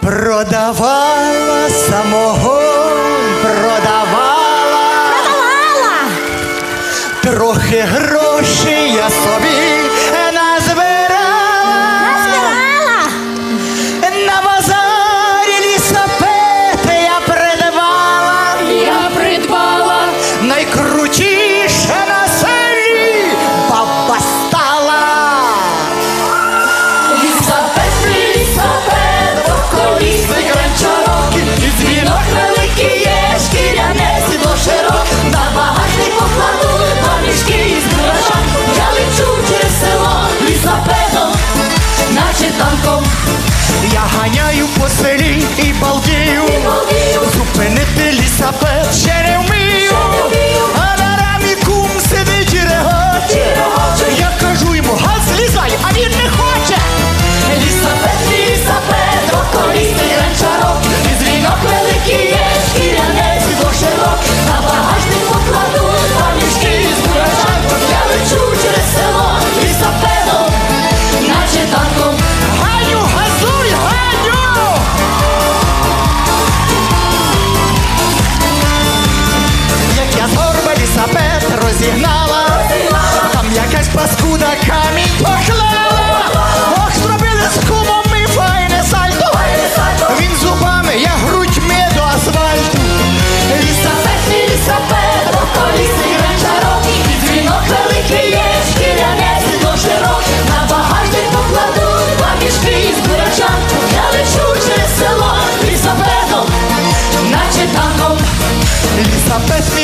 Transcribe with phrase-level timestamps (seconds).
[0.00, 1.01] Продавала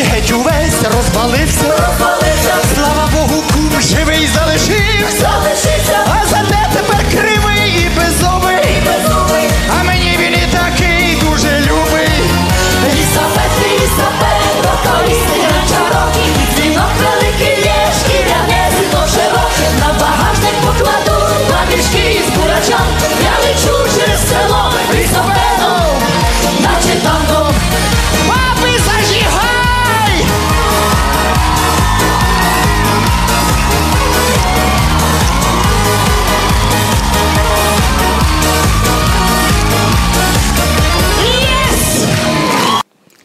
[0.05, 1.65] Геть увесь розвалився.
[1.69, 4.79] Розпалився, Слава Богу, кум живий залишився.
[5.21, 5.78] залишився,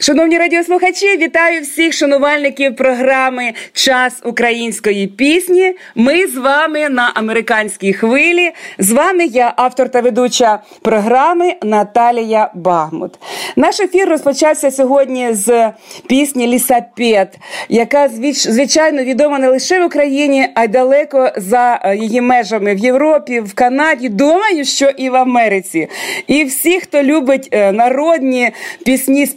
[0.04, 5.76] Шановні радіослухачі, вітаю всіх шанувальників програми Час української пісні.
[5.96, 8.52] Ми з вами на американській хвилі.
[8.80, 13.20] З вами я, автор та ведуча програми Наталія Багмут.
[13.56, 15.72] Наш ефір розпочався сьогодні з
[16.08, 17.38] пісні Лісапет,
[17.70, 22.78] яка звичайно відома не лише в Україні, а й далеко за е, її межами в
[22.78, 24.10] Європі, в Канаді.
[24.10, 25.88] Думаю, що і в Америці.
[26.28, 28.52] І всі, хто любить е, народні
[28.86, 29.32] пісні з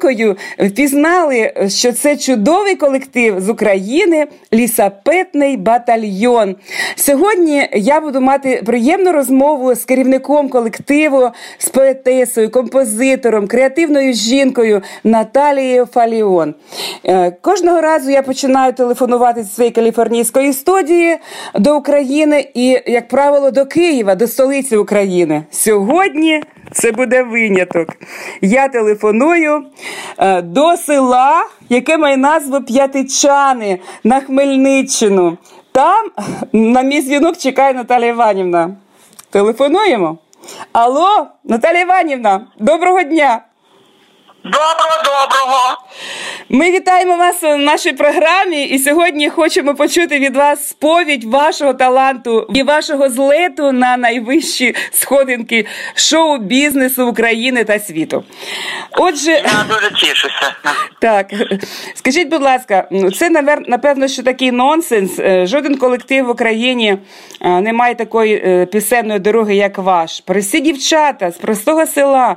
[0.00, 6.56] перчинкою, впізнали, що це чудовий колектив з України Лісапетний батальйон.
[6.96, 15.88] Сьогодні я буду мати приємну розмову з керівником колективу, з поетесою, композитором, креативною жінкою Наталією
[15.92, 16.54] Фаліон.
[17.04, 21.16] Е, Кожного разу я починаю телефонувати зі своєї каліфорнійської студії
[21.54, 25.42] до України і, як правило, до Києва, до столиці України.
[25.50, 27.88] Сьогодні це буде виняток.
[28.40, 29.62] Я телефоную
[30.18, 35.38] е, до села, яке має назву П'ятичани на Хмельниччину.
[35.72, 36.06] Там
[36.52, 38.70] на мій дзвінок чекає Наталя Іванівна.
[39.30, 40.18] Телефонуємо.
[40.72, 43.40] Алло, Наталя Іванівна, доброго дня!
[44.44, 45.78] Доброго, доброго.
[46.48, 52.46] Ми вітаємо вас у нашій програмі, і сьогодні хочемо почути від вас сповідь вашого таланту
[52.54, 58.24] і вашого злету на найвищі сходинки шоу-бізнесу України та світу.
[58.92, 60.54] Отже, Я дуже тішуся.
[61.00, 61.26] так
[61.94, 63.30] скажіть, будь ласка, це
[63.66, 65.18] напевно, що такий нонсенс.
[65.18, 66.98] Е, Жоден колектив в Україні
[67.40, 70.20] е, не має такої е, пісенної дороги, як ваш.
[70.20, 72.36] Прості дівчата з простого села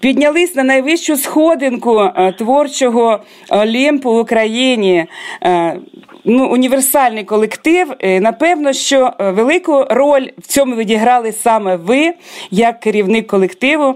[0.00, 3.20] піднялись на найвищу сходинку е, творчого
[3.50, 5.06] Олімпу в Україні.
[5.42, 5.76] Е,
[6.24, 7.92] Ну, універсальний колектив.
[8.00, 12.12] Е, Напевно, що е, велику роль в цьому відіграли саме ви,
[12.50, 13.94] як керівник колективу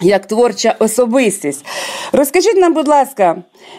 [0.00, 1.66] як творча особистість.
[2.12, 3.36] Розкажіть нам, будь ласка,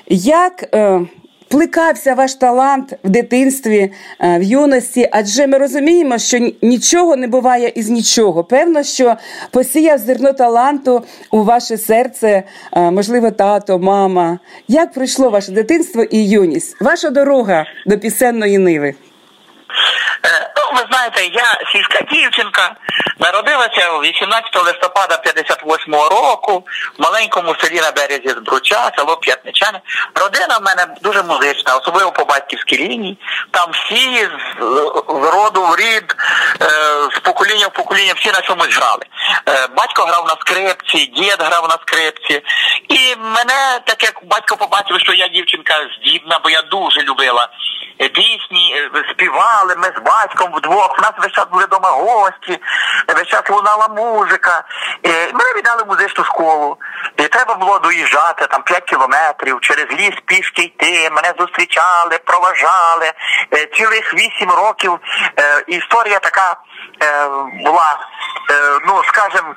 [0.07, 1.02] як е,
[1.50, 5.10] плекався ваш талант в дитинстві, е, в юності?
[5.12, 8.44] Адже ми розуміємо, що нічого не буває із нічого.
[8.44, 9.16] Певно, що
[9.51, 12.44] посіяв зерно таланту у ваше серце,
[12.74, 14.40] е, можливо, тато, мама.
[14.68, 16.81] Як пройшло ваше дитинство і юність?
[16.81, 18.94] Ваша дорога до пісенної ниви?
[20.25, 22.75] Е, Ну, ви знаєте, я сільська дівчинка,
[23.19, 26.63] народилася 18 листопада 58 року
[26.98, 29.81] в маленькому селі на березі Збруча, село П'ятничане.
[30.16, 33.18] Родина в мене дуже музична, особливо по батьківській лінії.
[33.51, 34.60] Там всі з,
[35.07, 36.16] з роду в рід,
[36.62, 36.66] е,
[37.16, 39.06] з покоління в покоління, всі на чомусь грали.
[39.50, 42.42] Е, Батько грав на скрипці, дід грав на скрипці.
[42.88, 47.50] І мене, так як батько побачив, що я дівчинка здібна, бо я дуже любила
[48.07, 50.96] пісні, співали ми з батьком вдвох.
[51.00, 52.62] У нас весь час були вдома гості,
[53.16, 54.64] весь час лунала музика.
[55.34, 56.78] Мене віддали в музичну школу.
[57.18, 61.10] І треба було доїжджати там 5 кілометрів, через ліс пішки йти.
[61.10, 63.12] Мене зустрічали, проважали.
[63.54, 65.00] Е, Цілих 8 років.
[65.40, 66.56] Е, Історія така
[67.04, 67.28] е,
[67.66, 67.98] була,
[68.88, 69.56] ну скажем,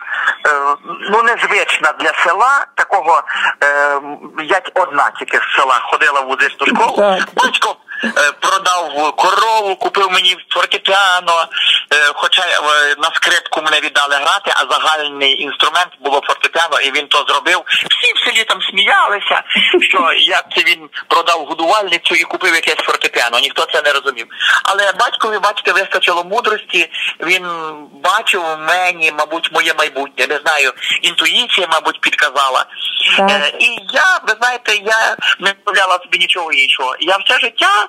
[1.10, 2.66] ну незвична для села.
[2.74, 3.22] Такого
[4.42, 6.96] я одна тільки з села ходила в музичну школу.
[7.34, 7.76] Батько
[8.40, 11.48] продав корову, купив мені фортепіано,
[11.94, 12.58] е, хоча е,
[12.98, 17.62] на скрипку мене віддали грати, а загальний інструмент було фортепіано, і він то зробив.
[17.66, 19.42] Всі в селі там сміялися,
[19.80, 23.38] що як це він продав годувальницю і купив якесь фортепіано.
[23.38, 24.26] Ніхто це не розумів.
[24.64, 26.90] Але батькові, бачите, вистачило мудрості.
[27.20, 27.46] Він
[28.04, 30.26] бачив в мені, мабуть, моє майбутнє.
[30.26, 30.72] Не знаю,
[31.02, 32.66] інтуїція, мабуть, підказала.
[33.16, 33.30] Так.
[33.30, 36.96] Е, і я, ви знаєте, я не уявляла собі нічого іншого.
[37.00, 37.88] Я все життя е,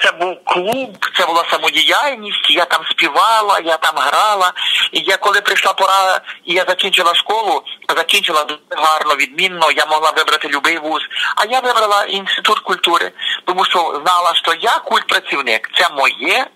[0.00, 2.50] це був клуб, це була самодіяльність.
[2.50, 4.52] Я там співала, я там грала.
[4.92, 7.62] І я коли прийшла пора, і я закінчила школу,
[7.96, 9.70] закінчила дуже гарно, відмінно.
[9.70, 11.02] Я могла вибрати любий вуз.
[11.36, 13.12] А я вибрала інститут культури,
[13.44, 16.46] тому що знала, що я культпрацівник, це моє.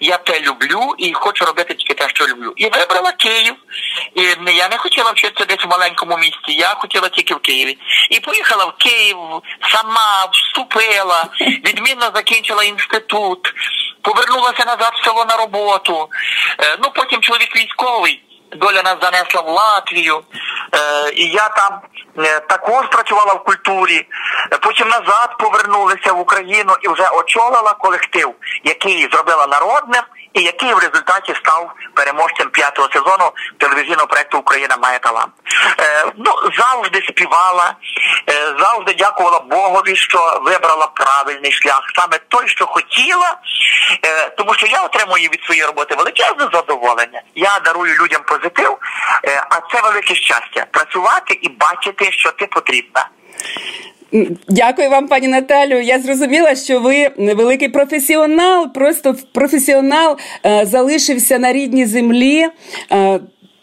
[0.00, 2.52] Я те люблю і хочу робити тільки те, що люблю.
[2.56, 3.54] І вибрала Київ.
[4.14, 4.22] І
[4.56, 7.78] я не хотіла вчитися десь в маленькому місті, я хотіла тільки в Києві.
[8.10, 9.16] І поїхала в Київ,
[9.72, 13.54] сама вступила, відмінно закінчила інститут,
[14.02, 16.08] повернулася назад в село на роботу.
[16.60, 18.22] Е, ну потім чоловік військовий.
[18.56, 20.20] Доля нас занесла в Латвію,
[20.74, 21.80] е, і я там
[22.18, 24.06] е, також працювала в культурі.
[24.62, 28.34] Потім назад повернулася в Україну і вже очолила колектив,
[28.64, 30.02] який зробила народним,
[30.38, 35.32] і який в результаті став переможцем п'ятого сезону телевізійного проекту Україна має талант.
[35.80, 37.74] Е, ну завжди співала,
[38.30, 43.36] е, завжди дякувала Богові, що вибрала правильний шлях, саме той, що хотіла,
[44.04, 47.22] е, тому що я отримую від своєї роботи величезне задоволення.
[47.34, 48.78] Я дарую людям позитив,
[49.24, 53.08] е, а це велике щастя працювати і бачити, що ти потрібна.
[54.48, 55.80] Дякую вам, пані Наталю.
[55.80, 60.16] Я зрозуміла, що ви великий професіонал, просто професіонал
[60.46, 62.46] е, залишився на рідній землі.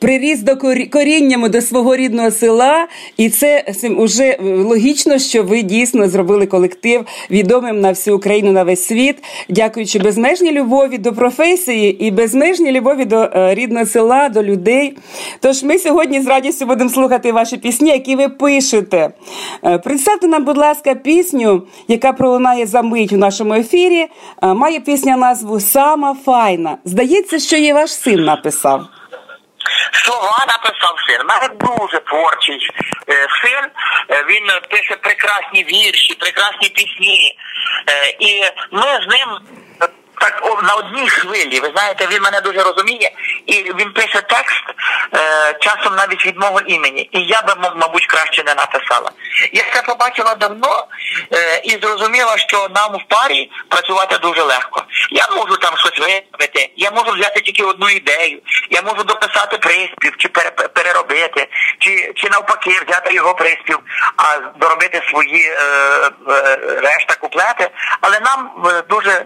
[0.06, 2.88] Е, Приріс до корі- коріннями до свого рідного села,
[3.18, 8.86] і це вже логічно, що ви дійсно зробили колектив відомим на всю Україну на весь
[8.86, 9.16] світ,
[9.50, 14.98] дякуючи безмежній любові до професії і безмежній любові до е, рідного села, до людей.
[15.40, 19.10] Тож ми сьогодні з радістю будемо слухати ваші пісні, які ви пишете.
[19.66, 24.06] Е, Представте нам, будь ласка, пісню, яка пролунає за мить у нашому ефірі.
[24.44, 26.78] Е, Має пісня назву Сама файна.
[26.86, 28.82] Здається, що її ваш син написав.
[29.92, 31.28] Слова написав син.
[31.28, 32.70] Мене дуже творчий
[33.10, 33.66] е, син.
[34.10, 37.38] Е, він пише прекрасні вірші, прекрасні пісні.
[37.90, 39.65] Е, і ми з ним е,
[40.26, 41.60] так на одній хвилі.
[41.60, 43.12] Ви знаєте, він мене дуже розуміє,
[43.46, 44.64] і він пише текст
[45.14, 47.10] е, часом навіть від мого імені.
[47.12, 49.12] І я би, мабуть, краще не написала.
[49.54, 50.88] Я це побачила давно
[51.34, 54.84] е, і зрозуміла, що нам в парі працювати дуже легко.
[55.12, 60.18] Я можу там щось виправити, я можу взяти тільки одну ідею, я можу дописати приспів,
[60.18, 60.28] чи
[60.74, 61.48] переробити,
[61.80, 63.80] чи, чи навпаки взяти його приспів,
[64.18, 65.60] а доробити свої е,
[66.30, 67.70] е, решта куплети.
[68.02, 69.26] Але нам е, дуже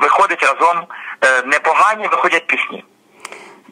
[0.00, 0.82] виходить разом
[1.20, 2.84] е, непогані, виходять пісні.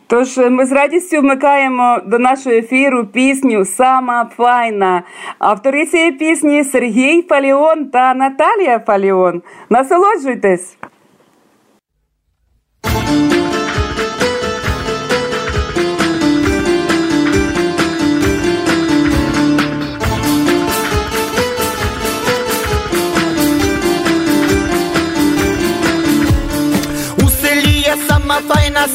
[0.07, 5.03] Тож е, ми з радістю вмикаємо до нашого ефіру пісню Сама файна.
[5.39, 9.43] Автори цієї пісні Сергій Фаліон та Наталія Фаліон.
[9.71, 10.77] Насолоджуйтесь!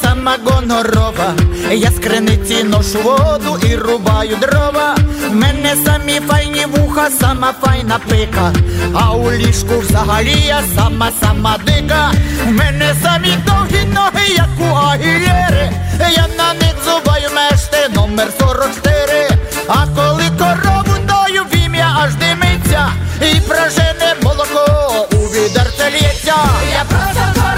[0.01, 1.33] Сама гонорова.
[1.71, 4.95] Я з криниці ношу воду і рубаю дрова.
[5.29, 8.53] В мене самі файні вуха, сама файна пика.
[8.93, 12.11] А у ліжку взагалі я сама сама дика.
[12.47, 15.71] У мене самі довгі ноги, як у агілєри.
[15.99, 19.29] Я на них зубаю мешти номер 44.
[19.67, 22.87] А коли корову даю, в ім'я аж димиться.
[23.21, 26.35] І прожене молоко у відерце лється.
[26.73, 27.50] Я просто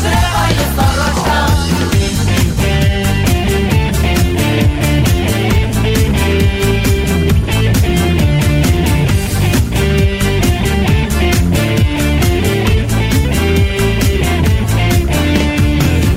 [0.00, 1.46] зриває сорочка.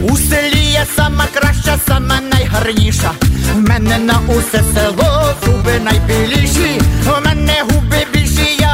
[0.02, 3.12] У селі сама краща, сама найгарніша.
[3.56, 8.13] В мене на усе село зуби найбіліші, в мене губи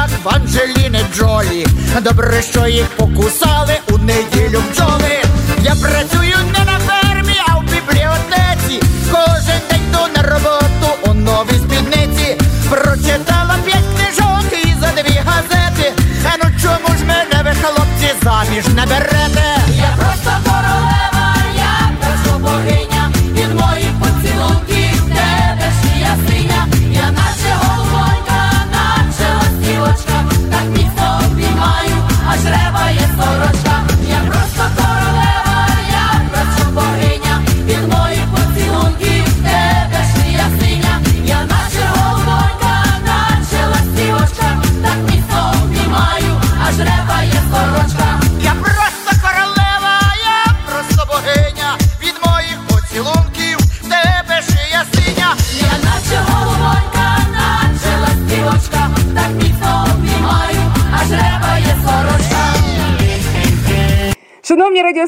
[0.00, 1.66] як в Анджеліни Джолі.
[2.00, 5.22] Добре, що їх покусали у неділю бджоли.
[5.62, 8.82] Я працюю не на фермі, а в бібліотеці.
[9.12, 12.36] Кожен день йду на роботу у новій спідниці.
[12.70, 15.92] Прочитала п'ять книжок і за дві газети.
[16.24, 19.49] А ну чому ж мене ви, хлопці, заміж не берете?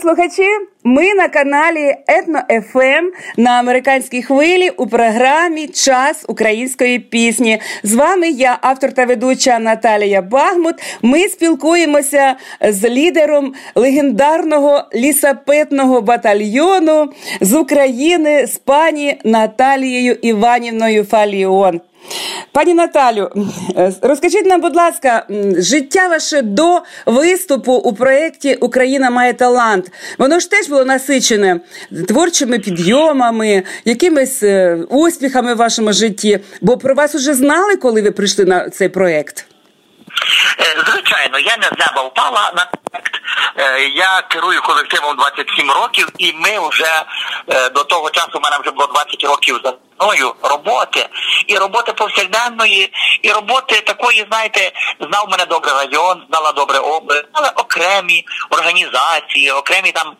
[0.05, 0.49] Радіослухачі,
[0.85, 7.61] ми на каналі Етно ФМ на американській хвилі у програмі Час української пісні.
[7.83, 10.75] З вами я, автор та ведуча Наталія Багмут.
[11.03, 21.81] Ми спілкуємося з лідером легендарного лісапетного батальйону з України з пані Наталією Іванівною Фаліон.
[22.53, 23.31] Пані Наталю,
[23.77, 25.27] е, розкажіть нам, будь ласка,
[25.59, 29.93] життя ваше до виступу у проєкті Україна має талант.
[30.19, 31.61] Воно ж теж було насичене
[32.09, 36.41] творчими підйомами, якимись е, успіхами в вашому житті.
[36.61, 39.47] Бо про вас уже знали, коли ви прийшли на цей проєкт?
[40.61, 43.13] Е, Звичайно, я не з неба впала на проект.
[43.95, 47.05] Я керую колективом 27 років, і ми вже
[47.75, 51.09] до того часу у мене вже було 20 років за мною роботи,
[51.47, 52.93] і роботи повсякденної,
[53.23, 59.93] і роботи такої, знаєте, знав мене добре район, знала добре область, але окремі організації, окремі
[59.93, 60.17] там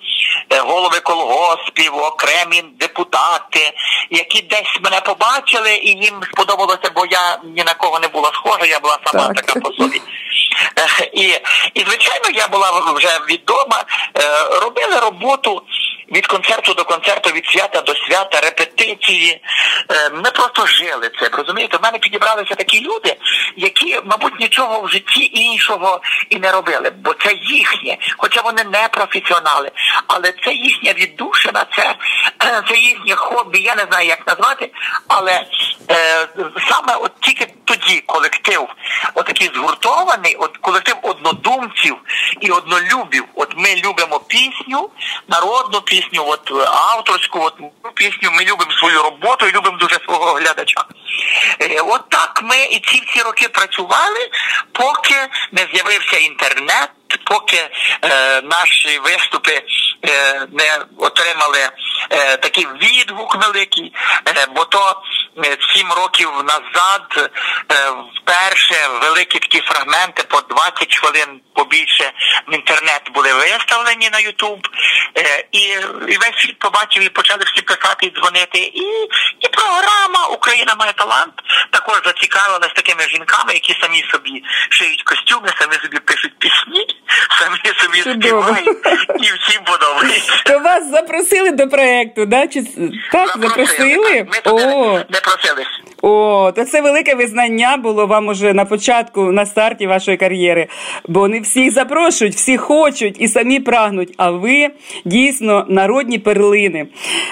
[0.53, 3.73] е, голови колгоспів, окремі депутати,
[4.11, 8.67] які десь мене побачили, і їм сподобалося, бо я ні на кого не була схожа,
[8.67, 9.37] я була сама Так.
[9.37, 10.03] така по собі.
[10.79, 11.23] Е, І,
[11.75, 13.85] і звичайно, я була вже відома,
[14.17, 15.63] е, робили роботу
[16.13, 19.41] від концерту до концерту, від свята до свята, репетиції.
[19.91, 21.29] Е, Ми просто жили це.
[21.33, 23.17] Розумієте, в мене підібралися такі люди,
[23.57, 26.01] які, мабуть, нічого в житті іншого
[26.31, 29.71] і не робили, бо це їхнє, хоча вони не професіонали,
[30.07, 31.95] але це їхня віддушина, це,
[32.45, 34.71] е, це їхнє хобі, я не знаю, як назвати,
[35.09, 35.45] але
[35.91, 36.29] е,
[36.69, 38.69] саме от тільки тоді колектив,
[39.15, 41.97] отакий згуртований, от колектив однодумців
[42.41, 43.25] і однолюбів.
[43.35, 44.91] От ми любимо пісню,
[45.29, 46.55] народну пісню, от е,
[46.95, 47.55] авторську, от
[47.95, 48.31] пісню.
[48.33, 50.85] Ми любимо свою роботу і любимо дуже свого глядача.
[51.61, 54.31] Е, От так ми і ці всі роки працювали,
[54.73, 56.91] поки не з'явився інтернет.
[57.25, 57.57] Поки
[58.03, 59.63] е, наші виступи
[60.09, 61.69] е, не отримали
[62.41, 63.93] такий відгук великий,
[64.55, 65.03] бо то
[65.75, 67.31] сім років назад
[68.17, 72.13] вперше великі такі фрагменти по 20 хвилин побільше
[72.49, 74.69] в інтернет були виставлені на Ютуб,
[75.53, 75.61] і,
[76.13, 78.59] і весь світ побачив і почали всі писати і дзвонити.
[78.59, 78.85] І,
[79.41, 81.35] і програма Україна має талант
[81.71, 86.87] також зацікавилась такими жінками, які самі собі шиють костюми, самі собі пишуть пісні,
[87.41, 88.79] самі собі співають,
[89.21, 90.43] і всім подобається.
[90.47, 92.47] То вас запросили до проєкту, да?
[92.47, 92.63] Чи
[93.13, 94.27] так запросили?
[94.33, 94.67] Ми туди
[95.11, 95.83] не просились.
[96.05, 100.67] О, то це велике визнання було вам уже на початку, на старті вашої кар'єри.
[101.09, 104.15] Бо не всі запрошують, всі хочуть і самі прагнуть.
[104.17, 104.69] А ви
[105.05, 106.87] дійсно народні перлини.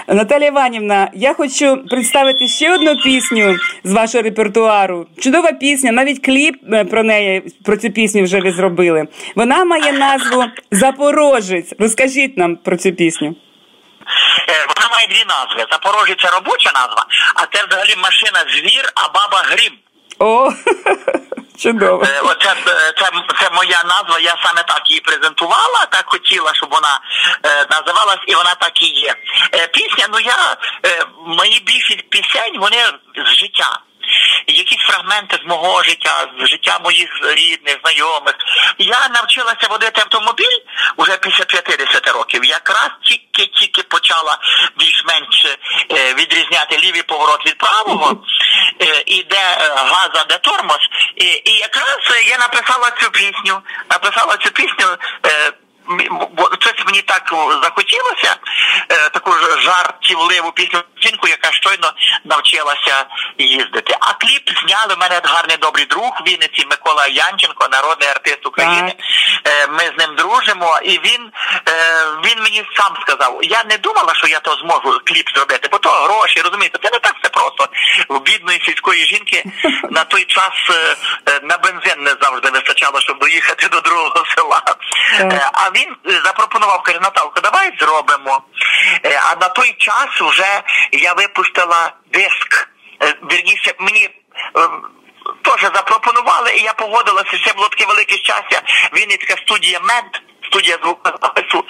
[0.09, 5.07] Наталя Іванівна, я хочу представити ще одну пісню з вашого репертуару.
[5.21, 9.07] Чудова пісня, навіть кліп е, про неї, про цю пісню вже ви зробили.
[9.37, 11.73] Вона має назву Запорожець.
[11.79, 13.37] Розкажіть нам про цю пісню.
[14.49, 15.67] Е, Вона має дві назви.
[15.73, 19.73] Запорожець це робоча назва, а це взагалі машина звір, а баба грім.
[20.21, 20.53] О,
[21.62, 22.05] чудово.
[22.05, 22.55] Е, Оце
[22.99, 23.11] це,
[23.41, 24.19] це моя назва.
[24.19, 27.00] Я саме так її презентувала, так хотіла, щоб вона
[27.45, 29.15] е, називалась, і вона так і є.
[29.55, 30.57] Е, пісня, ну я
[31.27, 32.77] мої більшість пісень, вони
[33.27, 33.81] з життя.
[34.50, 38.35] Якісь фрагменти з мого життя, з життя моїх рідних, знайомих.
[38.78, 40.59] Я навчилася водити автомобіль
[40.97, 42.45] уже після 50 років.
[42.45, 44.38] Якраз тільки-тільки почала
[44.78, 48.25] більш-менш е, відрізняти лівий поворот від правого,
[48.83, 50.78] е, і де е, де тормоз.
[51.16, 53.61] І, і якраз я написала цю пісню.
[53.90, 54.97] Написала цю пісню.
[56.90, 58.37] Мені так захотілося,
[58.88, 61.92] е, таку ж жартівливу пісню жінку, яка щойно
[62.25, 63.06] навчилася
[63.38, 63.97] їздити.
[64.00, 68.94] А кліп зняли в мене гарний добрий друг в Вінниці Микола Янченко, народний артист України.
[69.44, 71.30] Е, Ми з ним дружимо, і він,
[71.68, 75.78] е, він мені сам сказав: я не думала, що я то зможу кліп зробити, бо
[75.78, 77.68] то гроші, розумієте, це не так все просто.
[78.09, 79.44] У бідної сільської жінки
[79.90, 80.97] на той час е,
[81.32, 84.62] е, на бензин не завжди вистачало, щоб доїхати до другого села.
[85.20, 88.42] Е, А він запропонував, каже, Наталко, давай зробимо.
[89.04, 92.68] Е, А на той час вже я випустила диск.
[93.02, 94.04] Е, Вірніше, мені.
[94.56, 94.68] е,
[95.42, 97.38] Теж запропонували, і я погодилася.
[97.46, 98.62] Це було таке велике щастя.
[98.96, 101.64] Вінницька студія МЕД, студія звукозапису.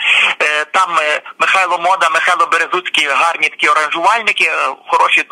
[0.73, 0.99] Там
[1.39, 4.51] Михайло Мода, Михайло Березуцький, гарні такі оранжувальники,
[4.89, 5.25] хороші,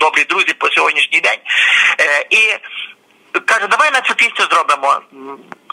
[0.00, 1.38] добрі друзі по сьогоднішній день.
[2.30, 2.56] І
[3.46, 5.00] каже, давай на цю пісню зробимо.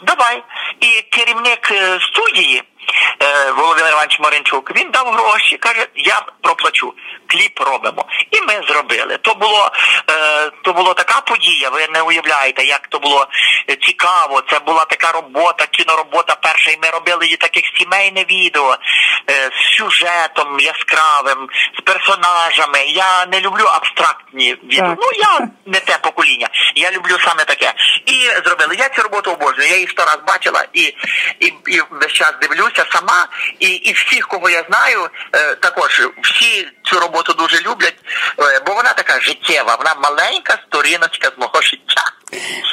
[0.02, 0.42] Давай.
[0.80, 2.62] І керівник студії
[3.56, 6.94] Володимир Іванович Маринчук, він дав гроші, каже, я проплачу.
[7.26, 8.04] Кліп робимо.
[8.30, 9.16] І ми зробили.
[9.16, 9.70] То було,
[10.10, 13.26] е, то було така подія, ви не уявляєте, як то було
[13.70, 14.42] е, цікаво.
[14.50, 18.76] Це була така робота, кіноробота перша, і ми робили її таких сімейне відео
[19.30, 22.84] е, з сюжетом яскравим, з персонажами.
[22.86, 24.88] Я не люблю абстрактні відео.
[24.88, 24.98] Так.
[25.00, 26.48] Ну я не те покоління.
[26.74, 27.74] Я люблю саме таке.
[28.06, 28.76] І зробили.
[28.78, 29.68] Я цю роботу обожнюю.
[29.68, 30.82] Я її сто раз бачила і,
[31.40, 33.28] і, і весь час дивлюся сама.
[33.58, 37.96] І, і всіх, кого я знаю, е, також всі цю роботу дуже люблять,
[38.38, 42.04] е, бо вона така життєва, вона маленька сторіночка з мого життя.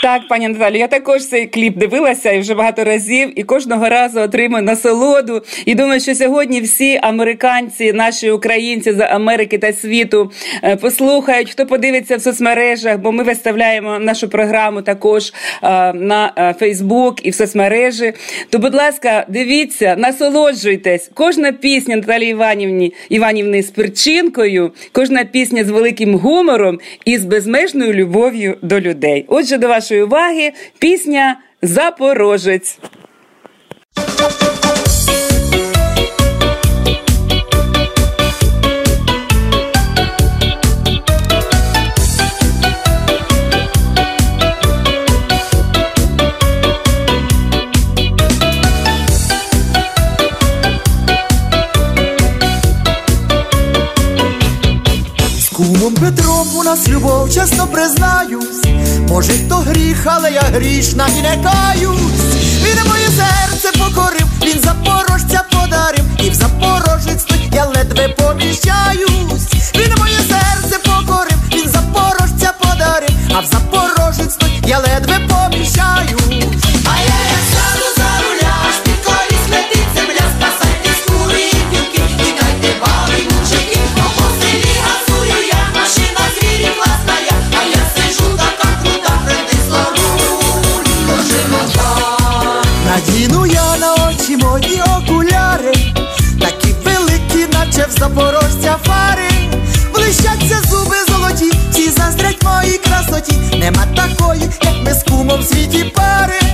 [0.02, 4.20] Так, пані Наталі, я також цей кліп дивилася і вже багато разів, і кожного разу
[4.20, 5.42] отримую насолоду.
[5.66, 10.32] І думаю, що сьогодні всі американці, наші українці з Америки та світу
[10.64, 17.26] е, послухають, хто подивиться в соцмережах, бо ми виставляємо нашу програму також е, на Фейсбук
[17.26, 18.14] і в соцмережі.
[18.50, 21.10] То, будь ласка, дивіться, насолоджуйтесь.
[21.14, 27.94] Кожна пісня Наталії Іванівні Іванівни з перчинкою, кожна пісня з великим гумором і з безмежною
[27.94, 29.26] любов'ю до людей.
[29.28, 32.78] Отже, до вашої уваги пісня Запорожець.
[55.54, 58.57] Кумом Петром у нас любов, чесно признаюсь.
[59.08, 62.36] Може, то гріх, але я грішна і не каюсь.
[62.64, 69.72] Він моє серце покорив, він запорожця подарив, і в запорожець я ледве поміщаюсь.
[69.76, 76.46] Він моє серце покорив, він запорожця подарив, а в запорожець я ледве поміщаюсь.
[76.86, 77.47] А я
[103.68, 106.47] Нема такої, як ми з кумом в світі пари.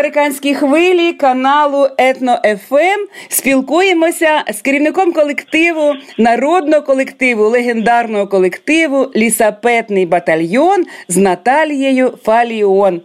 [0.00, 10.84] Американській хвилі каналу Етно ФМ спілкуємося з керівником колективу, народного колективу, легендарного колективу Лісапетний батальйон
[11.08, 13.00] з Наталією Фаліон.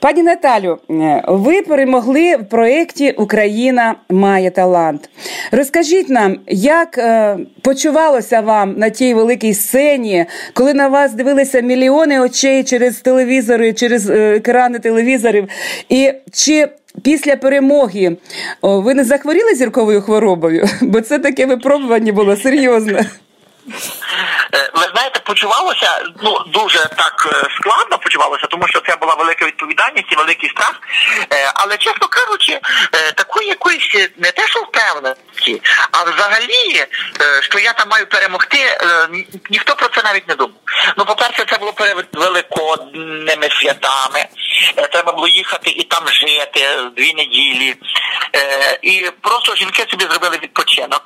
[0.00, 5.10] Пані Наталю, е, ви перемогли в проєкті Україна має талант.
[5.52, 12.20] Розкажіть нам, як е, почувалося вам на тій великій сцені, коли на вас дивилися мільйони
[12.20, 15.48] очей через телевізори, через е, екрани телевізорів,
[15.88, 16.68] і чи
[17.04, 18.16] після перемоги
[18.60, 20.68] о, ви не захворіли зірковою хворобою?
[20.80, 23.10] Бо це таке випробування було серйозне.
[24.54, 25.88] Е, Ви знаєте, почувалося
[26.22, 30.80] ну дуже так е, складно почувалося, тому що це була велика відповідальність і великий страх.
[31.54, 32.60] Але чесно кажучи,
[33.14, 33.82] такої якоїсь
[35.46, 36.86] впевненості, а взагалі,
[37.20, 39.08] е, що я там маю перемогти, е,
[39.50, 40.56] ніхто про це навіть не думав.
[40.96, 44.26] Ну, по-перше, це було перед великодними святами.
[44.76, 47.74] Е, Треба було їхати і там жити дві неділі.
[48.34, 51.02] Е, І просто жінки собі зробили відпочинок.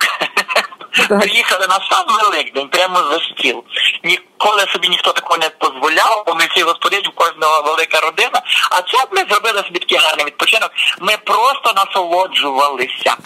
[1.09, 3.65] Приїхали на сам Великдень, прямо за стіл.
[4.05, 8.43] Ніколи собі ніхто такого не дозволяв, бо ми всі господині, у кожного велика родина.
[8.71, 10.71] А це ми зробили собі такий гарний відпочинок.
[11.01, 13.17] Ми просто насолоджувалися.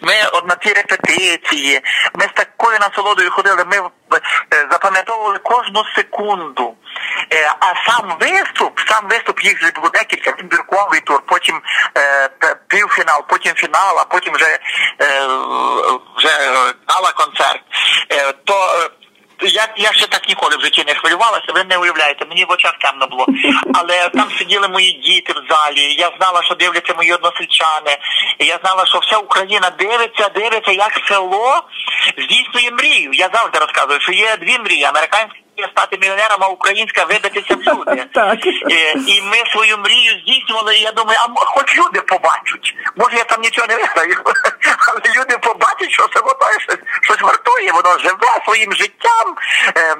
[0.00, 1.80] Ми от на ці репетиції,
[2.14, 3.90] ми з такою насолодою ходили, ми
[4.70, 6.74] запам'ятовували кожну секунду.
[7.32, 11.62] Е, А сам виступ, сам виступ їх було декілька, відбірковий тур, потім
[11.98, 12.28] е,
[12.66, 14.58] півфінал, потім фінал, а потім вже,
[15.00, 15.26] е,
[16.16, 17.60] вже е, гала-концерт.
[18.10, 18.90] Е, то е,
[19.46, 22.74] я, я ще так ніколи в житті не хвилювалася, ви не уявляєте, мені в очах
[22.78, 23.26] темно було.
[23.74, 27.98] Але там сиділи мої діти в залі, я знала, що дивляться мої односельчани,
[28.38, 31.62] я знала, що вся Україна дивиться, дивиться, як село
[32.18, 33.10] здійснює мрію.
[33.12, 34.84] Я завжди розказую, що є дві мрії.
[34.84, 38.04] Американська мрія стати мільйонером, а українська видатися всюди.
[38.14, 38.38] Так.
[38.70, 42.74] Е, І ми свою мрію здійснювали, і я думаю, а хоч люди побачать.
[42.96, 44.14] Може я там нічого не виграю,
[44.88, 46.20] але люди побачать, що та
[46.60, 49.36] щось, щось вартує, воно живе своїм життям.
[49.76, 49.96] Е,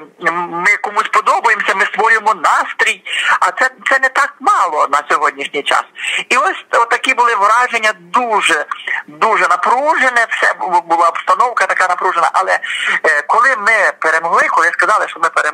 [0.49, 3.03] Ми комусь подобаємося, ми створюємо настрій.
[3.39, 5.83] А це, це не так мало на сьогоднішній час.
[6.29, 8.65] І ось такі були враження дуже,
[9.07, 10.27] дуже напружене.
[10.29, 10.53] Все
[10.85, 12.29] була обстановка така напружена.
[12.33, 12.59] Але
[13.05, 15.48] е, коли ми перемогли, коли сказали, що ми перемогли,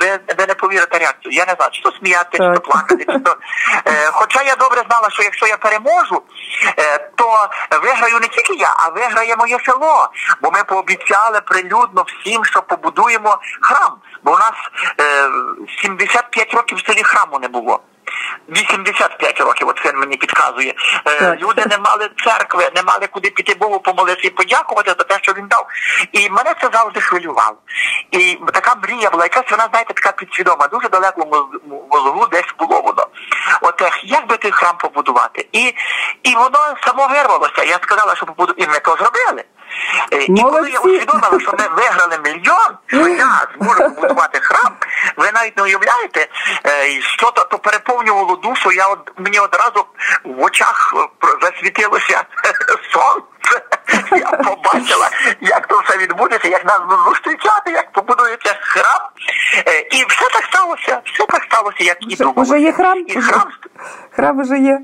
[0.00, 1.32] ви, ви не повірите реакцію.
[1.32, 3.36] Я не знаю, чи то сміяти, чи то плакати, чи то.
[3.86, 6.22] Е, хоча я добре знала, що якщо я переможу,
[6.78, 7.48] е, то
[7.82, 10.08] виграю не тільки я, а виграє моє село.
[10.42, 13.92] Бо ми пообіцяли прилюдно всім, що побудуємо храм.
[14.22, 14.54] Бо у нас
[15.00, 15.30] е,
[15.82, 17.80] 75 років в селі храму не було.
[18.48, 20.74] 85 років, от син мені підказує.
[21.04, 21.40] Е, Так.
[21.40, 25.32] люди не мали церкви, не мали куди піти Богу помолитися і подякувати за те, що
[25.32, 25.66] він дав.
[26.12, 27.56] І мене це завжди хвилювало.
[28.10, 31.46] І така мрія була, якась вона, знаєте, така підсвідома, дуже далеко
[31.90, 33.06] мозгу десь було воно.
[33.60, 35.48] От як би той храм побудувати?
[35.52, 35.74] І,
[36.22, 37.62] і воно само вирвалося.
[37.64, 39.44] Я сказала, що побуду, і ми то зробили.
[40.12, 44.72] Е, І коли я усвідомила, що ми виграли мільйон, що я зможу побудувати храм,
[45.16, 46.28] ви навіть не уявляєте,
[46.66, 48.72] е, що то, то переповнювало душу.
[48.72, 49.86] Я от мені одразу
[50.24, 52.24] в очах е, засвітилося
[52.92, 53.26] сонце.
[54.12, 59.00] Я побачила, як то все відбудеться, як нас будуть зустрічати, як побудується храм.
[59.92, 62.52] І все так сталося, все так сталося, як і Вже, думалося.
[62.54, 62.98] вже є храм?
[63.06, 63.48] І Уже- храм,
[64.16, 64.80] Храм вже є.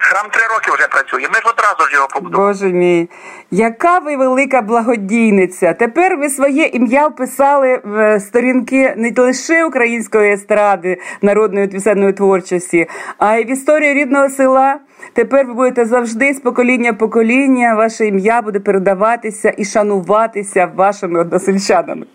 [0.00, 1.20] Храм три роки вже працює.
[1.20, 2.52] Ми ж одразу ж його побудували.
[2.52, 3.10] Боже мій,
[3.50, 5.72] яка ви велика благодійниця.
[5.74, 13.36] Тепер ви своє ім'я вписали в сторінки не лише української естради, народної пісенної творчості, а
[13.36, 14.78] й в історію рідного села.
[15.12, 17.74] Тепер ви будете завжди з покоління покоління.
[17.74, 22.06] Ваше ім'я буде передаватися і шануватися вашими односельчанами.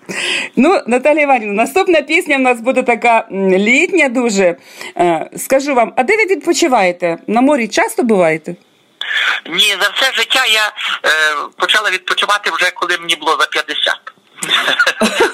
[0.55, 4.55] Ну, Наталія Іванівна, наступна пісня в нас буде така літня дуже.
[4.97, 7.17] Е, Скажу вам, а де ви відпочиваєте?
[7.27, 8.55] На морі часто буваєте?
[9.49, 11.09] Ні, за все життя я е,
[11.57, 14.14] почала відпочивати вже коли мені було за 50.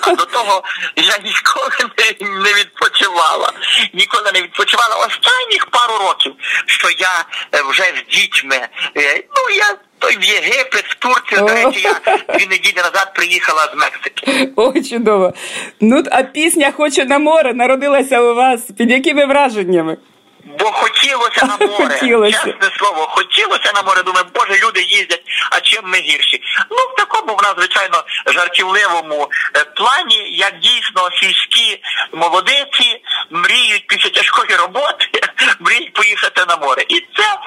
[0.01, 0.63] А до того
[0.95, 3.51] я ніколи не, не відпочивала.
[3.93, 4.95] Ніколи не відпочивала.
[4.95, 6.33] Останніх пару років,
[6.65, 8.67] що я е, вже з дітьми.
[8.97, 11.93] Е, ну я той в Єгипет, в Турцію, до речі, я
[12.37, 14.49] дві неділі назад приїхала з Мексики.
[14.55, 15.33] Ой, чудово.
[15.81, 18.61] Ну, а пісня Хочу на море народилася у вас.
[18.77, 19.97] Під якими враженнями?
[20.45, 21.99] Бо хотілося на море.
[21.99, 22.37] Хотілося.
[22.37, 24.03] Чесне слово, хотілося на море.
[24.03, 26.41] Думаю, боже, люди їздять, а чим ми гірші?
[26.69, 31.81] Ну, в такому в нас, звичайно, жартівливому е, плані, як дійсно сільські
[32.13, 35.09] молодиці мріють після тяжкої роботи,
[35.59, 36.85] мріють поїхати на море.
[36.89, 37.37] І це.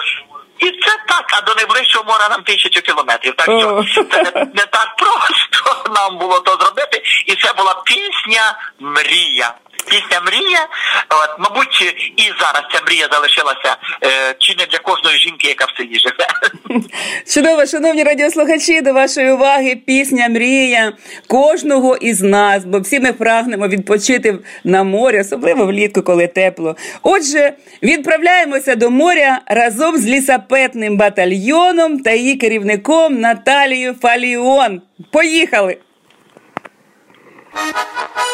[0.59, 3.35] І це так, а до найближчого моря нам тисячу кілометрів.
[3.37, 5.93] Так що це не, не так просто.
[5.95, 9.55] нам було то зробити, і це була пісня Мрія.
[9.87, 10.69] Пісня Мрія,
[11.11, 15.77] от, мабуть, і зараз ця мрія залишилася е, чи не для кожної жінки, яка в
[15.77, 16.27] селі живе.
[17.35, 20.93] Чудово, шановні радіослухачі, до вашої уваги пісня Мрія
[21.29, 26.77] кожного із нас, бо всі ми прагнемо відпочити на морі, особливо влітку, коли тепло.
[27.03, 34.83] Отже, відправляємося до моря разом з лісапетним батальйоном та її керівником Наталією Фаліон.
[35.13, 35.77] Поїхали!
[37.55, 38.34] Зеленіє жито,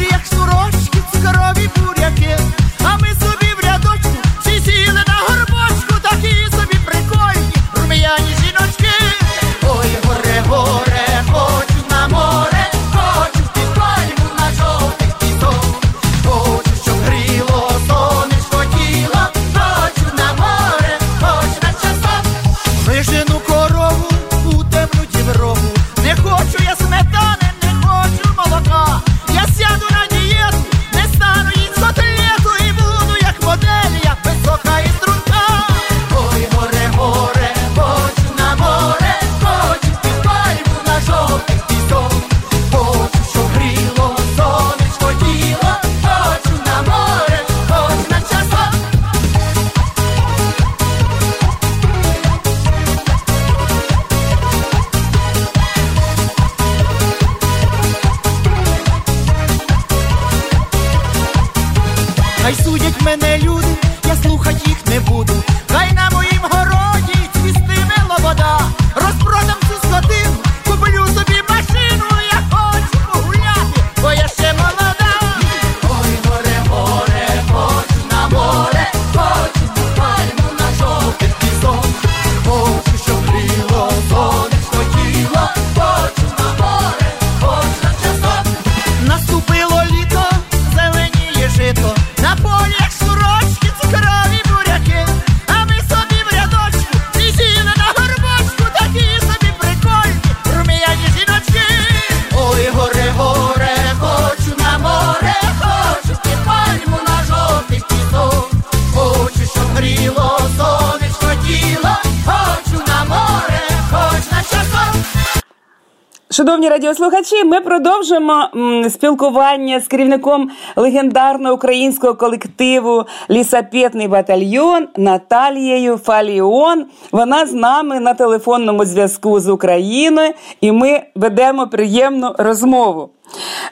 [116.41, 118.47] Шановні радіослухачі, ми продовжимо
[118.89, 126.85] спілкування з керівником легендарного українського колективу Лісапетний батальйон Наталією Фаліон.
[127.11, 133.09] Вона з нами на телефонному зв'язку з Україною, і ми ведемо приємну розмову.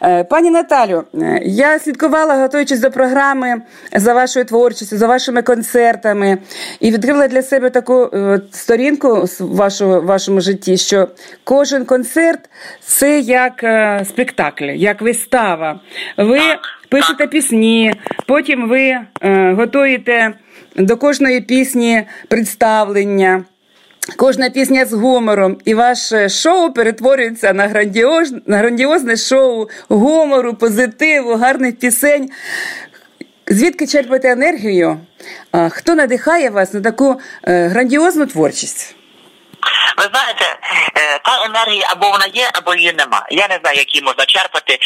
[0.02, 3.62] Е, Пані Наталю, е, я слідкувала, готуючись до програми
[3.96, 6.38] за вашою творчістю, за вашими концертами,
[6.80, 11.08] і відкрила для себе таку е, сторінку в вашому, житті, що
[11.44, 12.40] кожен концерт
[12.82, 13.64] це як
[14.06, 15.80] спектакль, як вистава.
[16.18, 16.40] Ви
[16.90, 17.94] пишете пісні,
[18.28, 18.98] потім ви
[19.56, 20.34] готуєте
[20.76, 23.44] до кожної пісні представлення.
[24.16, 31.36] Кожна пісня з гумором, і ваше шоу перетворюється на, грандіоз, на грандіозне шоу гумору, позитиву,
[31.36, 32.30] гарних пісень.
[33.48, 34.98] Звідки черпаєте енергію?
[35.70, 38.96] Хто надихає вас на таку е, грандіозну творчість?
[39.98, 40.60] Ви знаєте,
[40.96, 43.26] е, та енергія або вона є, або її нема.
[43.32, 44.80] Я не знаю, які можна черпати.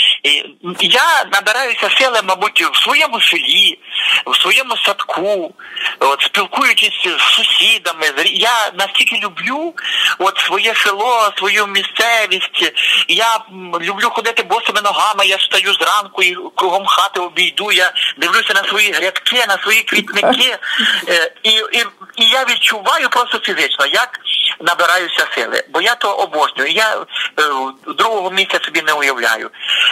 [0.79, 3.79] Я набираюся сили, мабуть, в своєму селі,
[4.25, 5.55] в своєму садку,
[5.99, 8.07] от спілкуючись з сусідами.
[8.25, 9.73] Я настільки люблю
[10.19, 12.73] от своє село, свою місцевість.
[13.07, 13.39] Я
[13.81, 15.25] люблю ходити босими ногами.
[15.25, 17.71] Я встаю зранку і кругом хати обійду.
[17.71, 20.57] Я дивлюся на свої грядки, на свої квітники.
[21.09, 24.19] Е, І, і, і я відчуваю просто фізично, як
[24.63, 25.63] набираюся сили.
[25.69, 26.71] Бо я то обожнюю.
[26.71, 27.05] Я е,
[27.87, 29.51] другого місця собі не уявляю,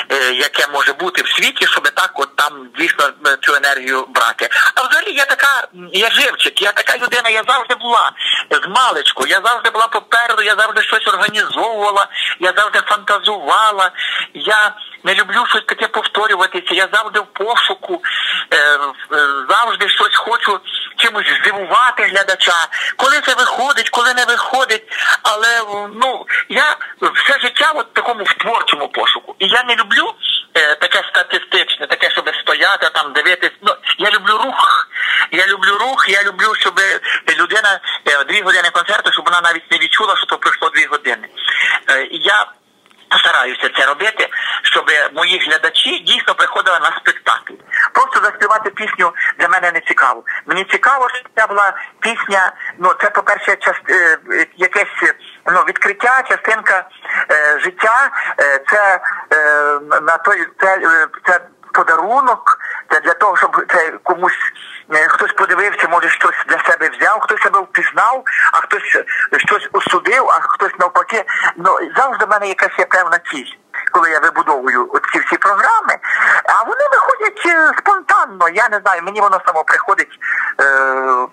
[0.10, 4.50] е, яке може бути в світі, щоб так от там дійсно е, цю енергію брати.
[4.76, 8.12] А взагалі я така, я живчик, я така людина, я завжди була
[8.52, 12.08] з маличку, я завжди була попереду, я завжди щось організовувала,
[12.40, 13.92] я завжди фантазувала.
[14.34, 16.76] Я не люблю щось таке повторюватися.
[16.76, 18.02] Я завжди в пошуку,
[19.50, 20.60] завжди щось хочу
[20.98, 22.68] чимось здивувати глядача.
[22.96, 24.84] Коли це виходить, коли не виходить.
[25.24, 25.62] Але
[25.94, 29.36] ну я все життя в такому в творчому пошуку.
[29.40, 30.14] І я не люблю
[30.54, 33.52] е, таке статистичне, таке, щоб стояти там, дивитись.
[33.62, 34.88] Ну, я люблю рух.
[35.32, 36.82] Я люблю рух, я люблю, щоб
[37.40, 41.28] людина е, дві години концерту, щоб вона навіть не відчула, що то пройшло дві години.
[43.42, 44.30] Стараюся це робити,
[44.64, 47.54] щоб мої глядачі дійсно приходили на спектакль.
[47.94, 50.24] Просто заспівати пісню для мене не цікаво.
[50.46, 52.52] Мені цікаво, що це була пісня.
[52.80, 54.18] Ну це, по-перше, част, е,
[54.58, 55.14] якесь
[55.46, 56.90] ну, відкриття, частинка
[57.32, 58.10] е, життя.
[58.40, 59.00] Е, це
[59.34, 61.40] е, на той це, е, це
[61.72, 62.60] подарунок.
[62.92, 64.40] Це для того, щоб це комусь
[64.94, 68.96] е, хтось подивився, може щось для себе взяв, хтось себе впізнав, а хтось
[69.34, 71.24] е, щось осудив, а хтось навпаки.
[71.56, 73.52] Ну завжди в мене якась є певна ціль,
[73.92, 75.98] коли я вибудовую ці всі програми.
[76.46, 78.50] А вони виходять е, спонтанно.
[78.50, 80.20] Я не знаю, мені воно само приходить.
[80.62, 81.28] Е,